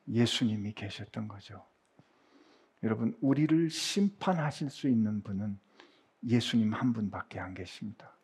[0.07, 1.65] 예수님이 계셨던 거죠.
[2.84, 5.60] 여러분, 우리를 심판하실 수 있는 분은
[6.27, 8.15] 예수님 한 분밖에 안 계십니다.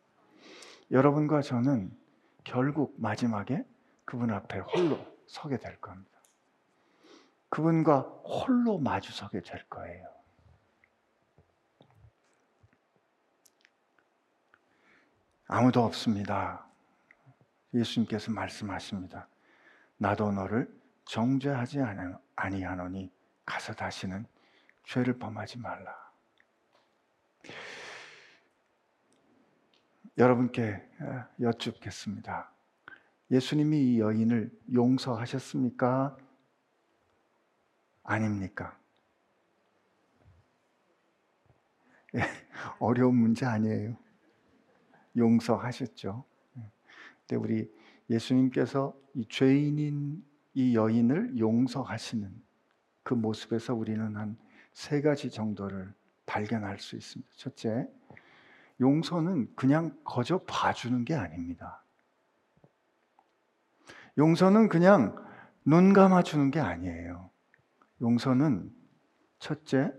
[0.90, 1.90] 여러분과 저는
[2.44, 3.64] 결국 마지막에
[4.08, 6.18] 그분 앞에 홀로 서게 될 겁니다.
[7.50, 10.08] 그분과 홀로 마주서게 될 거예요.
[15.46, 16.66] 아무도 없습니다.
[17.74, 19.28] 예수님께서 말씀하십니다.
[19.98, 21.80] 나도 너를 정죄하지
[22.34, 23.12] 아니하노니
[23.44, 24.26] 가서 다시는
[24.86, 25.94] 죄를 범하지 말라.
[30.16, 32.50] 여러분께 어, 여쭙겠습니다.
[33.30, 36.16] 예수님이 이 여인을 용서하셨습니까?
[38.02, 38.78] 아닙니까?
[42.14, 42.20] 예,
[42.78, 43.96] 어려운 문제 아니에요.
[45.16, 46.24] 용서하셨죠.
[47.26, 47.70] 근데 우리
[48.08, 52.42] 예수님께서 이 죄인인 이 여인을 용서하시는
[53.02, 55.92] 그 모습에서 우리는 한 세 가지 정도를
[56.24, 57.28] 발견할 수 있습니다.
[57.34, 57.90] 첫째,
[58.80, 61.82] 용서는 그냥 거저 봐주는 게 아닙니다.
[64.18, 65.16] 용서는 그냥
[65.64, 67.30] 눈 감아주는 게 아니에요.
[68.00, 68.70] 용서는
[69.38, 69.92] 첫째,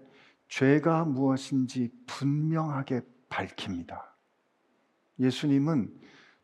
[0.50, 4.16] 죄가 무엇인지 분명하게 밝힙니다.
[5.20, 5.96] 예수님은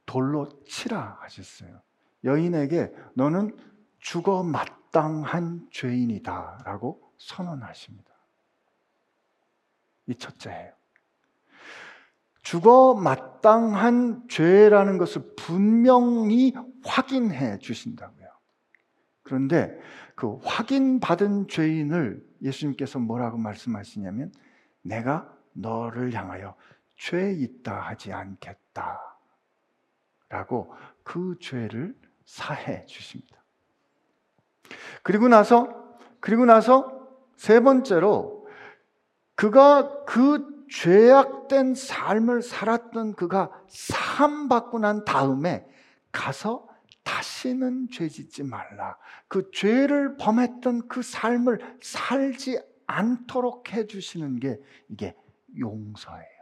[0.06, 1.82] 돌로 치라 하셨어요.
[2.24, 3.56] 여인에게 너는
[4.00, 8.14] 죽어 마땅한 죄인이다 라고 선언하십니다.
[10.08, 10.74] 이 첫째예요.
[12.46, 16.54] 죽어 마땅한 죄라는 것을 분명히
[16.84, 18.28] 확인해 주신다고요.
[19.24, 19.76] 그런데
[20.14, 24.32] 그 확인받은 죄인을 예수님께서 뭐라고 말씀하시냐면
[24.84, 26.56] 내가 너를 향하여
[26.98, 29.02] 죄 있다 하지 않겠다.
[30.30, 33.44] 라고 그 죄를 사해 주십니다.
[35.02, 38.48] 그리고 나서, 그리고 나서 세 번째로
[39.34, 45.66] 그가 그 죄악된 삶을 살았던 그가 사함받고 난 다음에
[46.12, 46.68] 가서
[47.04, 48.98] 다시는 죄 짓지 말라.
[49.28, 55.16] 그 죄를 범했던 그 삶을 살지 않도록 해주시는 게 이게
[55.58, 56.36] 용서예요.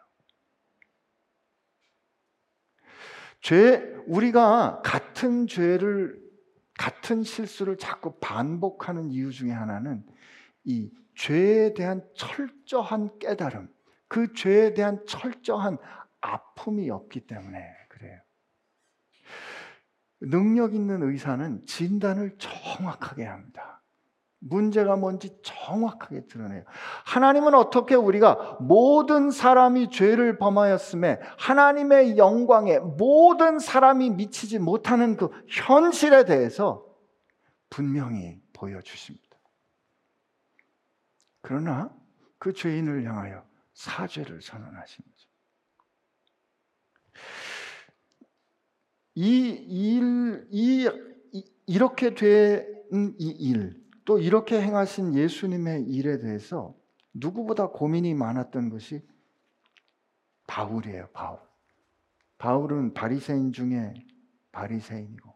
[3.42, 6.18] 죄, 우리가 같은 죄를,
[6.78, 10.06] 같은 실수를 자꾸 반복하는 이유 중에 하나는
[10.64, 13.70] 이 죄에 대한 철저한 깨달음,
[14.14, 15.80] 그 죄에 대한 철저한
[16.22, 18.20] 아픔이 없기 때문에 그래요.
[20.22, 23.82] 능력 있는 의사는 진단을 정확하게 합니다.
[24.38, 26.64] 문제가 뭔지 정확하게 드러내요.
[27.06, 36.26] 하나님은 어떻게 우리가 모든 사람이 죄를 범하였음에 하나님의 영광에 모든 사람이 미치지 못하는 그 현실에
[36.26, 36.86] 대해서
[37.72, 39.40] 분명히 보여주십니다.
[41.42, 41.90] 그러나
[42.38, 45.30] 그 죄인을 향하여 사죄를 선언하신 거죠.
[49.16, 50.90] 이 일, 이,
[51.66, 56.76] 이렇게 된 이 일, 또 이렇게 행하신 예수님의 일에 대해서
[57.14, 59.02] 누구보다 고민이 많았던 것이
[60.48, 61.10] 바울이에요.
[61.14, 61.40] 바울.
[62.38, 63.94] 바울은 바리새인 중에
[64.52, 65.34] 바리새인이고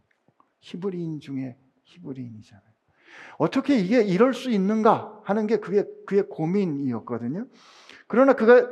[0.59, 2.67] 히브리인 중에 히브리인이잖아요.
[3.39, 7.47] 어떻게 이게 이럴 수 있는가 하는 게 그게 그의 고민이었거든요.
[8.07, 8.67] 그러나 그가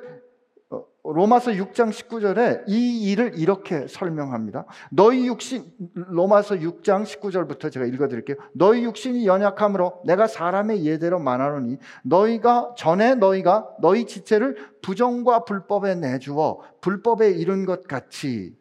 [1.03, 4.65] 로마서 6장 19절에 이 일을 이렇게 설명합니다.
[4.89, 8.37] 너희 육신 로마서 6장 19절부터 제가 읽어 드릴게요.
[8.53, 16.61] 너희 육신이 연약함으로 내가 사람의 예대로 말하노니 너희가 전에 너희가 너희 지체를 부정과 불법에 내주어
[16.81, 18.55] 불법에 이른 것 같이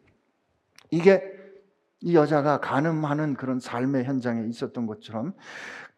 [0.91, 1.23] 이게
[2.01, 5.33] 이 여자가 가늠하는 그런 삶의 현장에 있었던 것처럼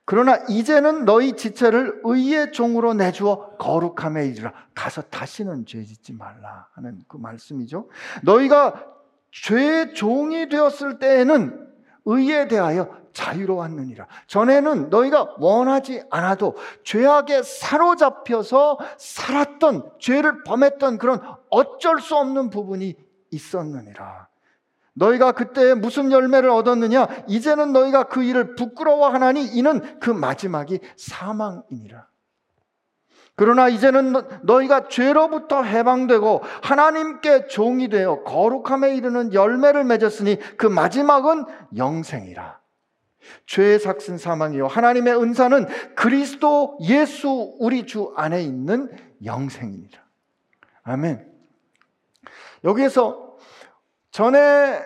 [0.07, 4.53] 그러나 이제는 너희 지체를 의의 종으로 내주어 거룩함에 이르라.
[4.73, 7.89] 가서 다시는 죄 짓지 말라 하는 그 말씀이죠.
[8.23, 8.85] 너희가
[9.31, 11.67] 죄의 종이 되었을 때에는
[12.05, 14.07] 의에 대하여 자유로웠느니라.
[14.27, 22.95] 전에는 너희가 원하지 않아도 죄악에 사로잡혀서 살았던 죄를 범했던 그런 어쩔 수 없는 부분이
[23.31, 24.29] 있었느니라.
[24.97, 27.07] 너희가 그때 무슨 열매를 얻었느냐?
[27.27, 32.07] 이제는 너희가 그 일을 부끄러워하나니 이는 그 마지막이 사망이니라.
[33.35, 41.45] 그러나 이제는 너희가 죄로부터 해방되고 하나님께 종이 되어 거룩함에 이르는 열매를 맺었으니 그 마지막은
[41.77, 42.59] 영생이라.
[43.45, 44.65] 죄의 삭슨 사망이요.
[44.65, 48.89] 하나님의 은사는 그리스도 예수 우리 주 안에 있는
[49.23, 50.01] 영생이니라.
[50.83, 51.31] 아멘.
[52.63, 53.26] 여기에서
[54.17, 54.83] 전에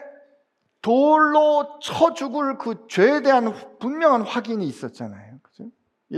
[0.81, 5.39] 돌로 쳐 죽을 그 죄에 대한 분명한 확인이 있었잖아요.
[5.41, 5.69] 그죠?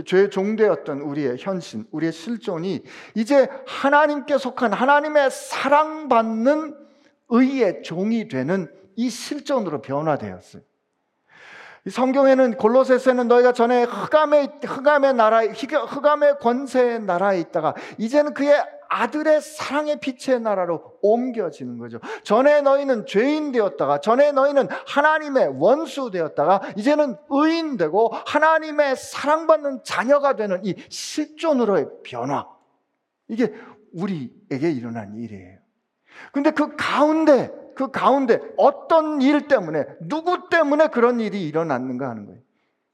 [0.04, 2.82] 죄 종되었던 우리의 현신, 우리의 실존이
[3.14, 6.74] 이제 하나님께 속한 하나님의 사랑받는
[7.28, 10.62] 의의 종이 되는 이 실존으로 변화되었어요.
[11.90, 18.54] 성경에는 골로새서는 너희가 전에 흑암의 흑암의 나라 흑암의 권세의 나라에 있다가 이제는 그의
[18.88, 21.98] 아들의 사랑의 빛의 나라로 옮겨지는 거죠.
[22.22, 30.36] 전에 너희는 죄인 되었다가, 전에 너희는 하나님의 원수 되었다가, 이제는 의인 되고 하나님의 사랑받는 자녀가
[30.36, 32.46] 되는 이 실존으로의 변화.
[33.26, 33.52] 이게
[33.92, 35.58] 우리에게 일어난 일이에요.
[36.32, 42.40] 근데 그 가운데, 그 가운데 어떤 일 때문에, 누구 때문에 그런 일이 일어났는가 하는 거예요.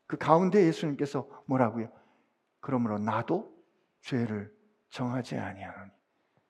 [0.06, 1.90] 그 가운데 예수님께서 뭐라고요?
[2.60, 3.54] 그러므로 나도
[4.02, 4.52] 죄를
[4.90, 5.90] 정하지 아니하노니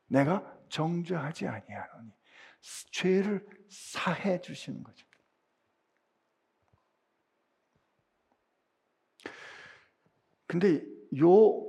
[0.09, 2.11] 내가 정죄하지 아니하노니
[2.93, 5.07] 죄를 사해 주시는 거죠.
[10.47, 10.83] 근데
[11.19, 11.65] 요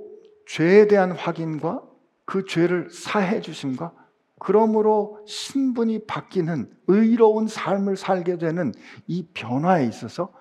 [0.46, 1.88] 죄에 대한 확인과
[2.24, 4.01] 그 죄를 사해 주심과
[4.44, 8.72] 그러므로 신분이 바뀌는 의로운 삶을 살게 되는
[9.06, 10.32] 이 변화에 있어서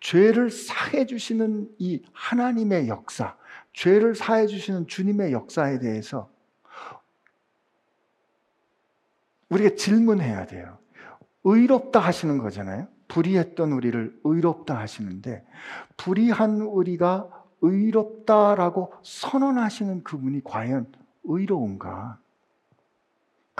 [0.00, 3.36] 죄를 사해 주시는 이 하나님의 역사,
[3.74, 6.30] 죄를 사해 주시는 주님의 역사에 대해서
[9.50, 10.78] 우리가 질문해야 돼요.
[11.44, 12.88] 의롭다 하시는 거잖아요.
[13.08, 15.44] 불의했던 우리를 의롭다 하시는데
[15.98, 17.28] 불의한 우리가
[17.60, 20.90] 의롭다라고 선언하시는 그분이 과연
[21.24, 22.20] 의로운가?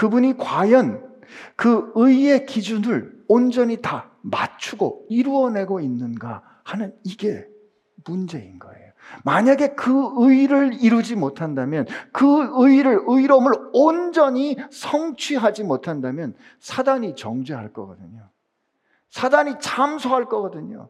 [0.01, 1.07] 그분이 과연
[1.57, 7.47] 그 의의 기준을 온전히 다 맞추고 이루어내고 있는가 하는 이게
[8.07, 8.93] 문제인 거예요.
[9.25, 18.31] 만약에 그 의를 이루지 못한다면, 그 의를, 의로움을 온전히 성취하지 못한다면, 사단이 정죄할 거거든요.
[19.11, 20.89] 사단이 참소할 거거든요.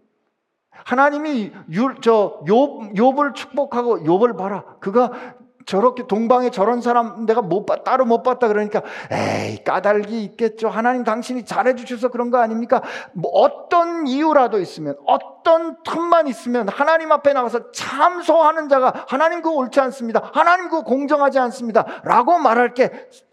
[0.71, 4.77] 하나님이 유, 저, 욥, 욥을 축복하고 욥을 봐라.
[4.79, 5.35] 그가
[5.67, 10.69] 저렇게 동방에 저런 사람 내가 못 봤, 따로 못 봤다 그러니까 에이 까닭이 있겠죠.
[10.69, 12.83] 하나님 당신이 잘해 주셔서 그런 거 아닙니까?
[13.13, 19.81] 뭐 어떤 이유라도 있으면 어떤 틈만 있으면 하나님 앞에 나가서 참소하는 자가 하나님 그거 옳지
[19.81, 20.31] 않습니다.
[20.33, 21.85] 하나님 그거 공정하지 않습니다.
[22.05, 22.91] 라고 말할 게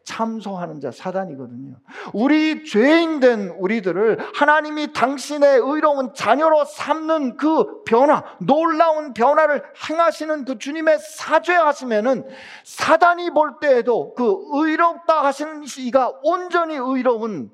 [0.08, 1.76] 참소하는 자 사단이거든요.
[2.13, 10.58] 우리 죄인 된 우리들을 하나님이 당신의 의로운 자녀로 삼는 그 변화, 놀라운 변화를 행하시는 그
[10.58, 12.26] 주님의 사죄하시면은
[12.63, 17.52] 사단이 볼 때에도 그 의롭다 하시는 이가 온전히 의로운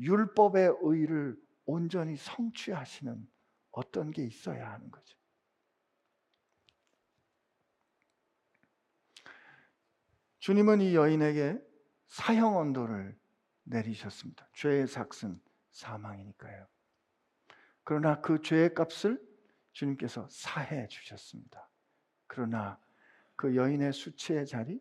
[0.00, 1.36] 율법의 의를
[1.66, 3.14] 온전히 성취하시는
[3.72, 5.17] 어떤 게 있어야 하는 거죠.
[10.48, 11.62] 주님은 이 여인에게
[12.06, 13.14] 사형 언도를
[13.64, 14.48] 내리셨습니다.
[14.54, 15.38] 죄의 삭은
[15.72, 16.66] 사망이니까요.
[17.84, 19.20] 그러나 그 죄의 값을
[19.72, 21.68] 주님께서 사해 주셨습니다.
[22.26, 22.80] 그러나
[23.36, 24.80] 그 여인의 수치의 자리,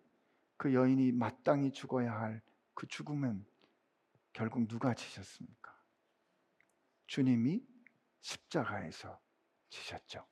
[0.56, 2.42] 그 여인이 마땅히 죽어야 할
[2.74, 3.46] 그 죽음은
[4.32, 5.76] 결국 누가 지셨습니까?
[7.08, 7.62] 주님이
[8.22, 9.20] 십자가에서
[9.68, 10.26] 지셨죠.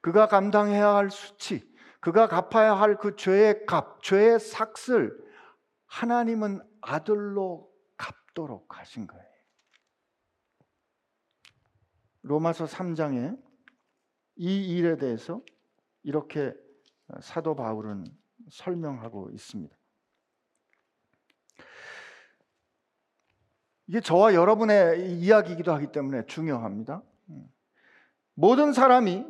[0.00, 1.73] 그가 감당해야 할 수치,
[2.04, 5.18] 그가 갚아야 할 그 죄의 값, 죄의 삭을
[5.86, 9.24] 하나님은 아들로 갚도록 하신 거예요.
[12.20, 13.42] 로마서 3장에
[14.36, 15.40] 이 일에 대해서
[16.02, 16.52] 이렇게
[17.22, 18.04] 사도 바울은
[18.50, 19.74] 설명하고 있습니다.
[23.86, 27.02] 이게 저와 여러분의 이야기이기도 하기 때문에 중요합니다.
[28.34, 29.24] 모든 사람이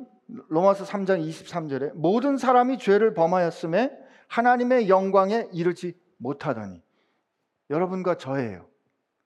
[0.49, 3.91] 로마서 3장 23절에 모든 사람이 죄를 범하였음에
[4.29, 6.83] 하나님의 영광에 이르지 못하더니
[7.71, 8.67] 여러분과 저예요.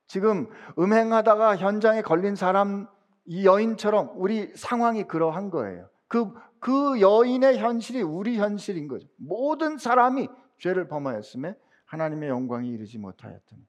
[0.07, 0.49] 지금
[0.79, 2.89] 음행하다가 현장에 걸린 사람
[3.27, 5.89] 이 여인처럼 우리 상황이 그러한 거예요.
[6.09, 9.07] 그, 그 여인의 현실이 우리 현실인 거죠.
[9.17, 10.29] 모든 사람이
[10.59, 11.55] 죄를 범하였음에
[11.85, 13.63] 하나님의 영광이 이르지 못하였더니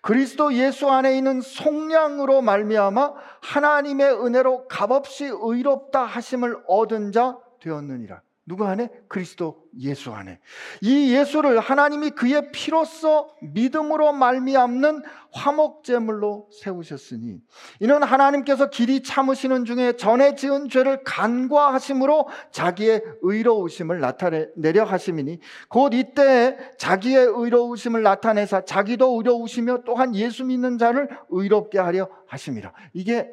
[0.00, 8.22] 그리스도 예수 안에 있는 속량으로 말미암아 하나님의 은혜로 값없이 의롭다 하심을 얻은 자 되었느니라.
[8.46, 8.90] 누구 안에?
[9.08, 10.38] 그리스도 예수 안에.
[10.82, 17.40] 이 예수를 하나님이 그의 피로써 믿음으로 말미암는 화목제물로 세우셨으니
[17.80, 25.38] 이는 하나님께서 길이 참으시는 중에 전에 지은 죄를 간과하심으로 자기의 의로우심을 나타내려 하심이니
[25.70, 32.72] 곧 이때 자기의 의로우심을 나타내사 자기도 의로우시며 또한 예수 믿는 자를 의롭게 하려 하심이라.
[32.92, 33.30] 이게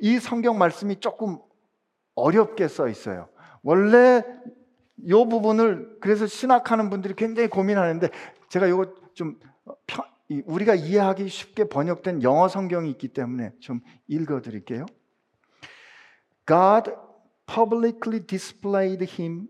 [0.00, 1.38] 이 성경 말씀이 조금
[2.14, 3.28] 어렵게 써 있어요.
[3.66, 4.22] 원래
[4.98, 8.10] 이 부분을 그래서 신학하는 분들이 굉장히 고민하는데
[8.48, 9.40] 제가 이거 좀
[10.44, 14.86] 우리가 이해하기 쉽게 번역된 영어 성경이 있기 때문에 좀 읽어 드릴게요.
[16.46, 16.92] God
[17.46, 19.48] publicly displayed him.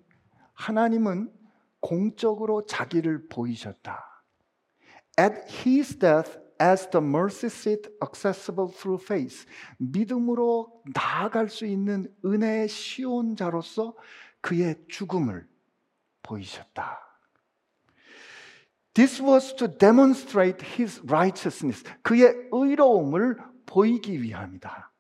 [0.55, 1.31] 하나님은
[1.81, 4.25] 공적으로 자기를 보이셨다.
[5.21, 5.35] At
[5.67, 9.47] his death as the mercy seat accessible through faith.
[9.79, 13.95] 믿음으로 나아갈 수 있는 은혜의 시온자로서
[14.41, 15.47] 그의 죽음을
[16.23, 17.01] 보이셨다.
[18.95, 21.85] This was to demonstrate his righteousness.
[22.03, 23.37] 그의 의로움을
[23.67, 24.91] 보이기 위함이다.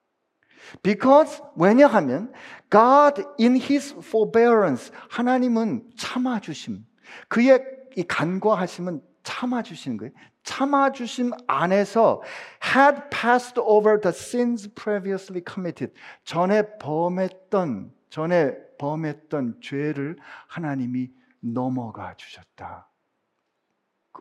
[0.82, 2.32] Because 왜냐하면
[2.70, 6.84] God in his forbearance 하나님은 참아 주심.
[7.28, 7.64] 그의
[7.96, 10.12] 이 간과하심은 참아 주시는 거예요.
[10.44, 12.22] 참아 주신 안에서
[12.64, 15.92] had passed over the sins previously committed.
[16.22, 20.16] 전에 범했던 전에 범했던 죄를
[20.46, 21.10] 하나님이
[21.40, 22.88] 넘어가 주셨다.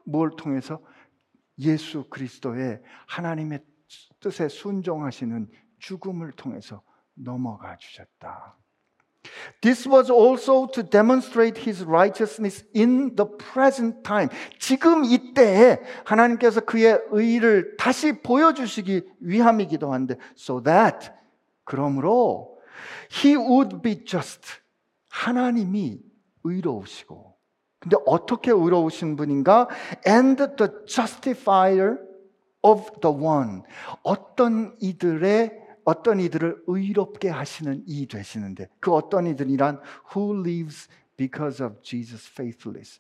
[0.05, 0.81] 뭘 통해서
[1.59, 3.63] 예수 그리스도의 하나님의
[4.19, 6.81] 뜻에 순종하시는 죽음을 통해서
[7.13, 8.57] 넘어가 주셨다.
[9.61, 14.30] This was also to demonstrate his righteousness in the present time.
[14.59, 21.09] 지금 이때에 하나님께서 그의 의를 다시 보여주시기 위함이기도 한데, so that,
[21.63, 22.57] 그러므로,
[23.23, 24.65] he would be just.
[25.09, 25.99] 하나님이
[26.43, 27.36] 의로우시고.
[27.80, 29.67] 근데 어떻게 의로우신 분인가?
[30.05, 31.97] And the justifier
[32.61, 33.61] of the one.
[34.03, 39.79] 어떤 이들의 어떤 이들을 의롭게 하시는 이 되시는데 그 어떤 이들이란
[40.13, 42.99] who lives because of Jesus faithfulness.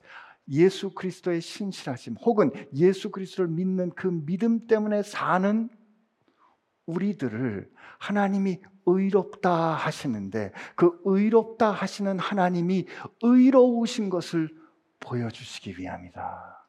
[0.49, 5.69] 예수 그리스도의 신실하심 혹은 예수 그리스도를 믿는 그 믿음 때문에 사는
[6.85, 12.85] 우리들을 하나님이 의롭다 하시는데 그 의롭다 하시는 하나님이
[13.23, 14.55] 의로우신 것을
[14.99, 16.67] 보여주시기 위함이다.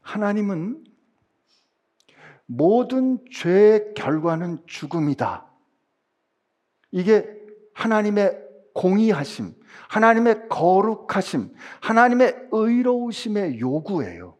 [0.00, 0.84] 하나님은
[2.46, 5.46] 모든 죄의 결과는 죽음이다.
[6.92, 7.28] 이게
[7.74, 9.54] 하나님의 공의하심,
[9.88, 14.36] 하나님의 거룩하심, 하나님의 의로우심의 요구예요.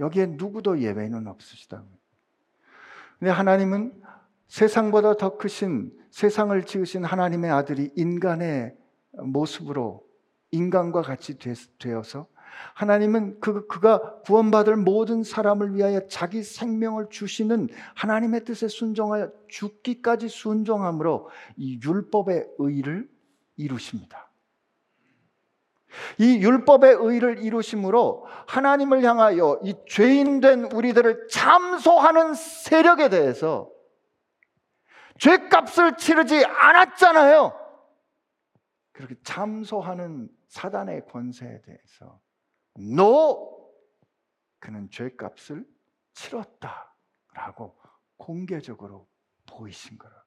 [0.00, 1.84] 여기에 누구도 예외는 없으시다.
[3.18, 3.92] 근데 하나님은
[4.48, 8.76] 세상보다 더 크신 세상을 지으신 하나님의 아들이 인간의
[9.12, 10.04] 모습으로
[10.50, 11.38] 인간과 같이
[11.78, 12.26] 되어서
[12.74, 21.28] 하나님은 그, 그가 구원받을 모든 사람을 위하여 자기 생명을 주시는 하나님의 뜻에 순종하여 죽기까지 순종함으로
[21.56, 23.08] 이 율법의 의를
[23.56, 24.30] 이루십니다.
[26.18, 33.70] 이 율법의 의를 이루심으로 하나님을 향하여 이 죄인된 우리들을 참소하는 세력에 대해서
[35.18, 37.60] 죄값을 치르지 않았잖아요.
[38.92, 42.20] 그렇게 참소하는 사단의 권세에 대해서
[42.78, 43.70] No!
[44.58, 45.66] 그는 죄값을
[46.14, 46.94] 치렀다
[47.34, 47.78] 라고
[48.16, 49.08] 공개적으로
[49.46, 50.24] 보이신 거라고요.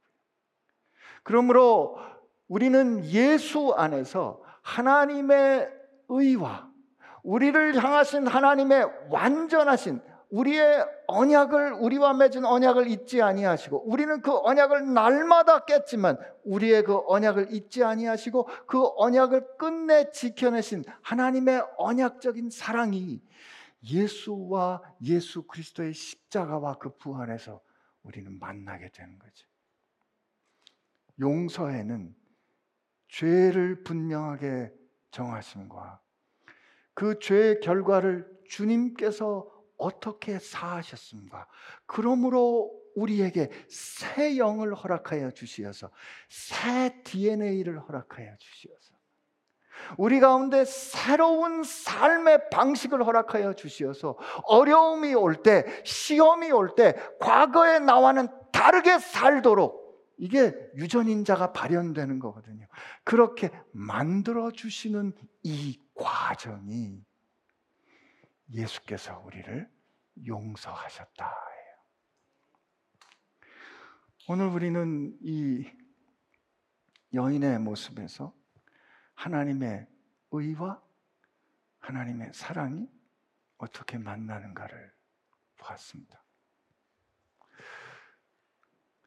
[1.24, 2.00] 그러므로
[2.48, 5.70] 우리는 예수 안에서 하나님의
[6.10, 6.72] 의와
[7.24, 15.66] 우리를 향하신 하나님의 완전하신 우리의 언약을 우리와 맺은 언약을 잊지 아니하시고 우리는 그 언약을 날마다
[15.66, 23.22] 깼지만 우리의 그 언약을 잊지 아니하시고 그 언약을 끝내 지켜내신 하나님의 언약적인 사랑이
[23.84, 27.62] 예수와 예수 그리스도의 십자가와 그 부활에서
[28.04, 29.48] 우리는 만나게 되는 거죠.
[31.20, 32.16] 용서에는
[33.08, 34.74] 죄를 분명하게
[35.12, 36.02] 정하심과
[36.94, 41.48] 그 죄의 결과를 주님께서 어떻게 사하셨습니까?
[41.86, 45.92] 그러므로 우리에게 새 영을 허락하여 주시어서
[46.30, 48.98] 새 DNA를 허락하여 주시어서
[49.98, 58.28] 우리 가운데 새로운 삶의 방식을 허락하여 주시어서 어려움이 올 때, 시험이 올 때, 과거의 나와는
[58.52, 62.66] 다르게 살도록 이게 유전인자가 발현되는 거거든요.
[63.04, 65.14] 그렇게 만들어 주시는
[65.44, 67.06] 이 과정이
[68.54, 69.70] 예수께서 우리를
[70.26, 71.34] 용서하셨다.
[74.30, 75.66] 오늘 우리는 이
[77.14, 78.36] 여인의 모습에서
[79.16, 79.88] 하나님의
[80.32, 80.82] 의와
[81.80, 82.90] 하나님의 사랑이
[83.58, 84.94] 어떻게 만나는가를
[85.58, 86.24] 보았습니다.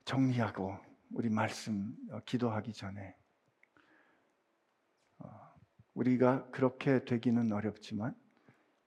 [0.05, 0.79] 정리하고
[1.13, 3.17] 우리 말씀 어, 기도하기 전에
[5.19, 5.55] 어,
[5.95, 8.17] 우리가 그렇게 되기는 어렵지만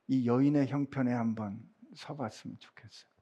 [0.08, 1.62] 이 여인의 형편에 한번
[1.96, 3.14] 서봤으면 좋겠어요.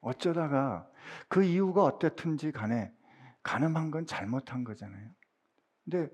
[0.00, 0.90] 어쩌다가
[1.28, 2.92] 그 이유가 어땠든지 간에
[3.42, 5.10] 가늠한 건 잘못한 거잖아요.
[5.84, 6.10] 근데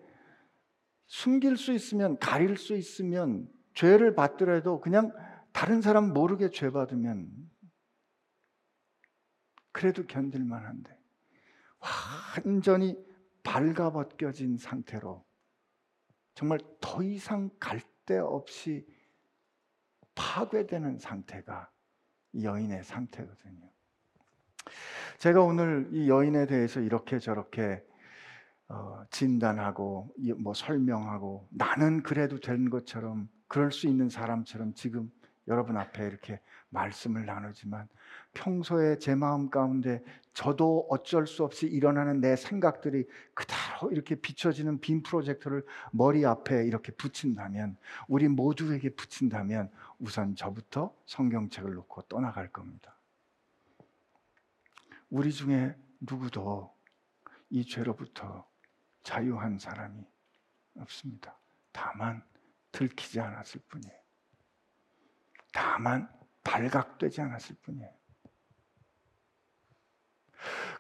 [1.07, 5.13] 숨길 수 있으면 가릴 수 있으면 죄를 받더라도 그냥
[5.53, 7.51] 다른 사람 모르게 죄 받으면
[9.73, 10.97] 그래도 견딜 만한데
[12.37, 12.97] 완전히
[13.43, 15.25] 발가벗겨진 상태로
[16.41, 17.81] 정말 더 이상 갈
[18.11, 18.85] 데 없이
[20.17, 21.71] 파괴되는 상태가
[22.43, 23.71] 여인의 상태거든요.
[25.19, 27.85] 제가 오늘 이 여인에 대해서 이렇게 저렇게
[28.67, 35.09] 어, 진단하고 뭐 설명하고 나는 그래도 된 것처럼 그럴 수 있는 사람처럼 지금
[35.51, 37.89] 여러분 앞에 이렇게 말씀을 나누지만
[38.33, 45.03] 평소에 제 마음 가운데 저도 어쩔 수 없이 일어나는 내 생각들이 그대로 이렇게 비춰지는 빔
[45.03, 47.77] 프로젝터를 머리 앞에 이렇게 붙인다면
[48.07, 52.95] 우리 모두에게 붙인다면 우선 저부터 성경책을 놓고 떠나갈 겁니다.
[55.11, 56.73] 우리 중에 누구도
[57.51, 58.47] 이 죄로부터
[59.03, 60.07] 자유한 사람이
[60.79, 61.37] 없습니다.
[61.73, 62.23] 다만
[62.71, 64.00] 들키지 않았을 뿐이에요.
[65.71, 66.09] 다만
[66.43, 67.89] 발각되지 않았을 뿐이에요.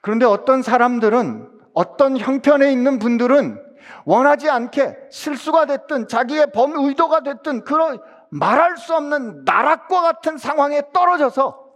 [0.02, 3.70] 그런데 어떤 사람들은 어떤 형편에 있는 분들은
[4.04, 8.00] 원하지 않게 실수가 됐든 자기의 범 의도가 됐든 그런
[8.32, 11.70] 말할 수 없는 나락과 같은 상황에 떨어져서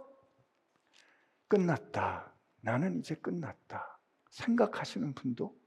[1.47, 2.33] 끝났다.
[2.61, 4.01] 나는 이제 끝났다.
[4.31, 5.57] 생각하시는 분도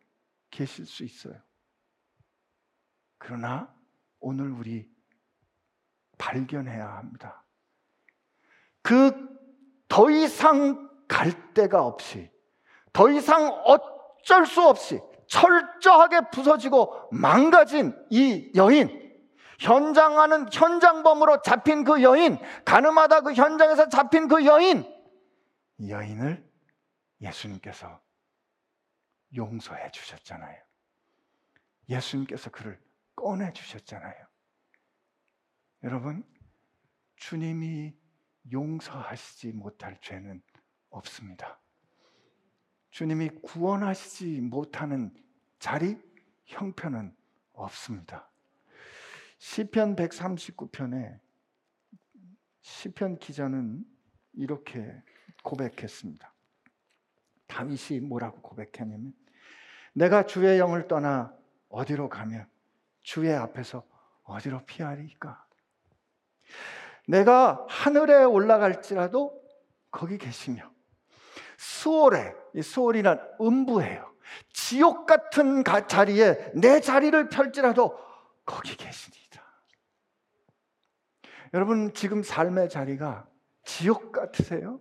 [0.50, 1.40] 계실 수 있어요.
[3.16, 3.74] 그러나
[4.20, 4.97] 오늘 우리
[6.18, 7.44] 발견해야 합니다.
[8.82, 9.28] 그
[9.88, 12.30] 더 이상 갈 데가 없이,
[12.92, 18.88] 더 이상 어쩔 수 없이 철저하게 부서지고 망가진 이 여인,
[19.58, 24.84] 현장하는 현장범으로 잡힌 그 여인, 가늠하다 그 현장에서 잡힌 그 여인,
[25.86, 26.46] 여인을
[27.20, 28.00] 예수님께서
[29.34, 30.62] 용서해 주셨잖아요.
[31.88, 32.80] 예수님께서 그를
[33.16, 34.27] 꺼내 주셨잖아요.
[35.84, 36.24] 여러분,
[37.16, 37.94] 주님이
[38.50, 40.42] 용서하시지 못할 죄는
[40.90, 41.60] 없습니다.
[42.90, 45.14] 주님이 구원하시지 못하는
[45.60, 45.96] 자리,
[46.46, 47.14] 형편은
[47.52, 48.28] 없습니다.
[49.38, 51.20] 시편 139편에
[52.60, 53.84] 시편 기자는
[54.32, 55.00] 이렇게
[55.44, 56.34] 고백했습니다.
[57.46, 59.14] 다윗이 뭐라고 고백했냐면
[59.94, 61.32] 내가 주의 영을 떠나
[61.68, 62.48] 어디로 가면
[63.00, 63.86] 주의 앞에서
[64.24, 65.47] 어디로 피하리까?
[67.06, 69.40] 내가 하늘에 올라갈지라도
[69.90, 70.70] 거기 계시며
[71.56, 74.14] 수월에 수월이란 음부예요.
[74.52, 77.98] 지옥 같은 자리에 내 자리를 펼지라도
[78.44, 79.18] 거기 계십니다.
[81.54, 83.26] 여러분 지금 삶의 자리가
[83.64, 84.80] 지옥 같으세요?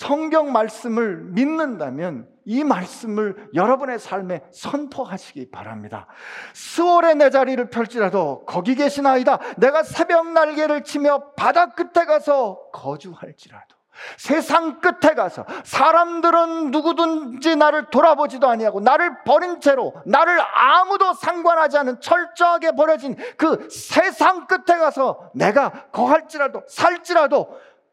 [0.00, 6.06] 성경 말씀을 믿는다면 이 말씀을 여러분의 삶에 선포하시기 바랍니다.
[6.54, 9.38] 수월의 내 자리를 펼지라도 거기 계시나이다.
[9.58, 13.76] 내가 새벽 날개를 치며 바다 끝에 가서 거주할지라도
[14.16, 22.00] 세상 끝에 가서 사람들은 누구든지 나를 돌아보지도 아니하고 나를 버린 채로 나를 아무도 상관하지 않은
[22.00, 27.48] 철저하게 버려진 그 세상 끝에 가서 내가 거할지라도 살지라도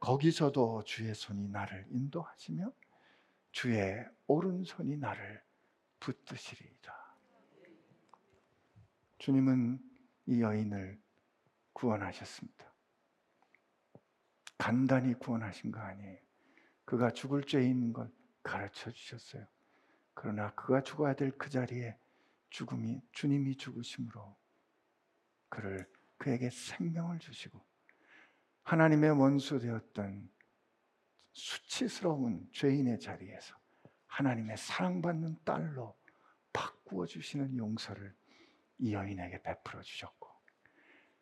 [0.07, 2.71] 거기서도 주의 손이 나를 인도하시며
[3.51, 5.43] 주의 오른손이 나를
[5.99, 7.17] 붙드시리이다.
[9.17, 9.81] 주님은
[10.27, 10.97] 이 여인을
[11.73, 12.73] 구원하셨습니다.
[14.57, 16.19] 간단히 구원하신 거 아니에요.
[16.85, 18.09] 그가 죽을 죄인 걸
[18.41, 19.45] 가르쳐 주셨어요.
[20.13, 21.97] 그러나 그가 죽어야 될 그 자리에
[22.49, 24.37] 죽음이 주님이 죽으심으로
[25.49, 25.85] 그를
[26.17, 27.66] 그에게 생명을 주시고
[28.67, 30.29] 하나님의 원수 되었던
[31.31, 33.55] 수치스러운 죄인의 자리에서
[34.07, 35.97] 하나님의 사랑받는 딸로
[36.51, 38.13] 바꾸어 주시는 용서를
[38.79, 40.29] 이 여인에게 베풀어 주셨고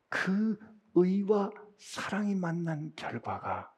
[0.10, 0.58] 그
[0.96, 3.72] 의와 사랑이 만난 결과가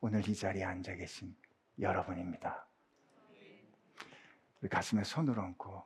[0.00, 1.36] 오늘 이 자리에 앉아 계신
[1.78, 2.66] 여러분입니다.
[4.60, 5.84] 우리 가슴에 손을 얹고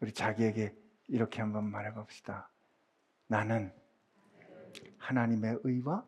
[0.00, 0.74] 우리 자기에게
[1.08, 2.50] 이렇게 한번 말해 봅시다.
[3.26, 3.74] 나는
[5.06, 6.04] 하나님의 의와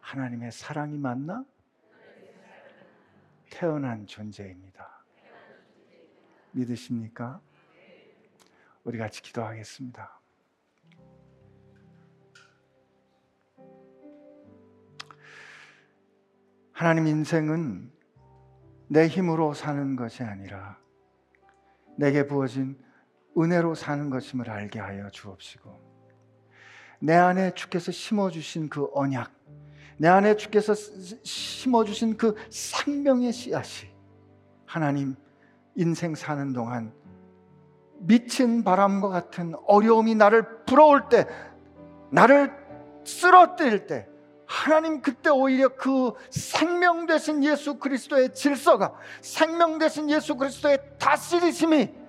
[0.00, 1.42] 하나님의 사랑이 만나
[3.48, 5.02] 태어난 존재입니다.
[6.52, 7.40] 믿으십니까?
[8.84, 10.20] 우리 같이 기도하겠습니다.
[16.72, 17.90] 하나님 인생은
[18.88, 20.78] 내 힘으로 사는 것이 아니라
[21.96, 22.78] 내게 부어진
[23.38, 25.89] 은혜로 사는 것임을 알게 하여 주옵시고
[27.00, 29.32] 내 안에 주께서 심어 주신 그 언약
[29.96, 30.74] 내 안에 주께서
[31.22, 33.90] 심어 주신 그 생명의 씨앗이
[34.66, 35.16] 하나님
[35.74, 36.92] 인생 사는 동안
[37.98, 41.26] 미친 바람과 같은 어려움이 나를 불어올 때
[42.10, 42.52] 나를
[43.04, 44.06] 쓰러뜨릴 때
[44.46, 51.99] 하나님 그때 오히려 그 생명 되신 예수 그리스도의 질서가 생명 되신 예수 그리스도의 다스리심이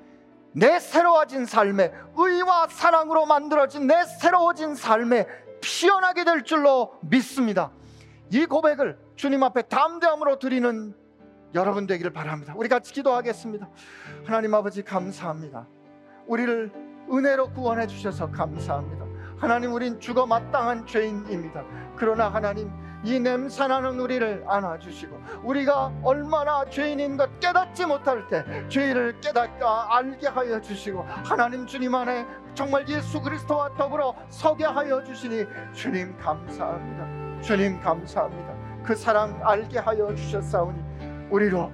[0.53, 5.27] 내 새로워진 삶에 의와 사랑으로 만들어진 내 새로워진 삶에
[5.61, 7.71] 피어나게 될 줄로 믿습니다.
[8.29, 10.93] 이 고백을 주님 앞에 담대함으로 드리는
[11.53, 12.53] 여러분 되기를 바랍니다.
[12.55, 13.69] 우리 같이 기도하겠습니다.
[14.25, 15.67] 하나님 아버지 감사합니다.
[16.27, 16.71] 우리를
[17.11, 19.05] 은혜로 구원해 주셔서 감사합니다.
[19.37, 21.63] 하나님 우린 죽어 마땅한 죄인입니다.
[21.95, 22.71] 그러나 하나님
[23.03, 30.61] 이 냄새나는 우리를 안아주시고 우리가 얼마나 죄인인 것 깨닫지 못할 때 죄를 깨닫까 알게 하여
[30.61, 37.41] 주시고 하나님 주님 안에 정말 예수 그리스도와 더불어 서게 하여 주시니 주님 감사합니다.
[37.41, 38.83] 주님 감사합니다.
[38.83, 41.71] 그 사랑 알게 하여 주셨사오니 우리로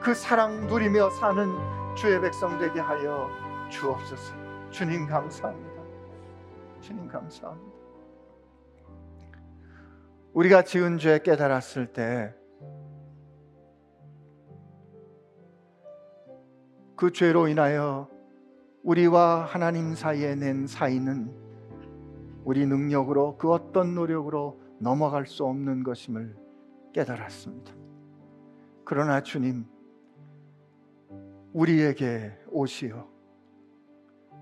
[0.00, 1.48] 그 사랑 누리며 사는
[1.96, 3.28] 주의 백성 되게 하여
[3.68, 4.34] 주옵소서.
[4.70, 5.82] 주님 감사합니다.
[6.80, 7.67] 주님 감사합니다.
[10.38, 12.38] 우리가 지은 죄 깨달았을 때
[16.98, 18.08] 그 죄로 인하여
[18.82, 21.32] 우리와 하나님 사이에 낸 사이는
[22.44, 26.36] 우리 능력으로 그 어떤 노력으로 넘어갈 수 없는 것임을
[26.92, 27.72] 깨달았습니다.
[28.84, 29.64] 그러나 주님,
[31.52, 33.08] 우리에게 오시어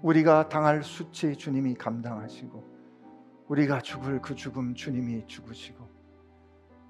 [0.00, 2.64] 우리가 당할 수치 주님이 감당하시고
[3.48, 5.75] 우리가 죽을 그 죽음 주님이 죽으시고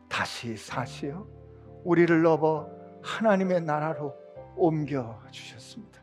[0.09, 1.27] 다시 사시어
[1.85, 2.69] 우리를 넘어
[3.03, 4.15] 하나님의 나라로
[4.57, 6.01] 옮겨 주셨습니다.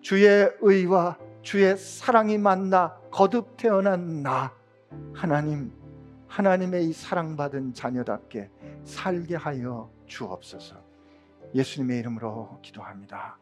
[0.00, 4.52] 주의 의와 주의 사랑이 만나 거듭 태어난 나
[5.14, 5.72] 하나님
[6.26, 8.50] 하나님의 이 사랑받은 자녀답게
[8.84, 10.76] 살게 하여 주옵소서.
[11.54, 13.38] 예수님의 이름으로 기도합니다.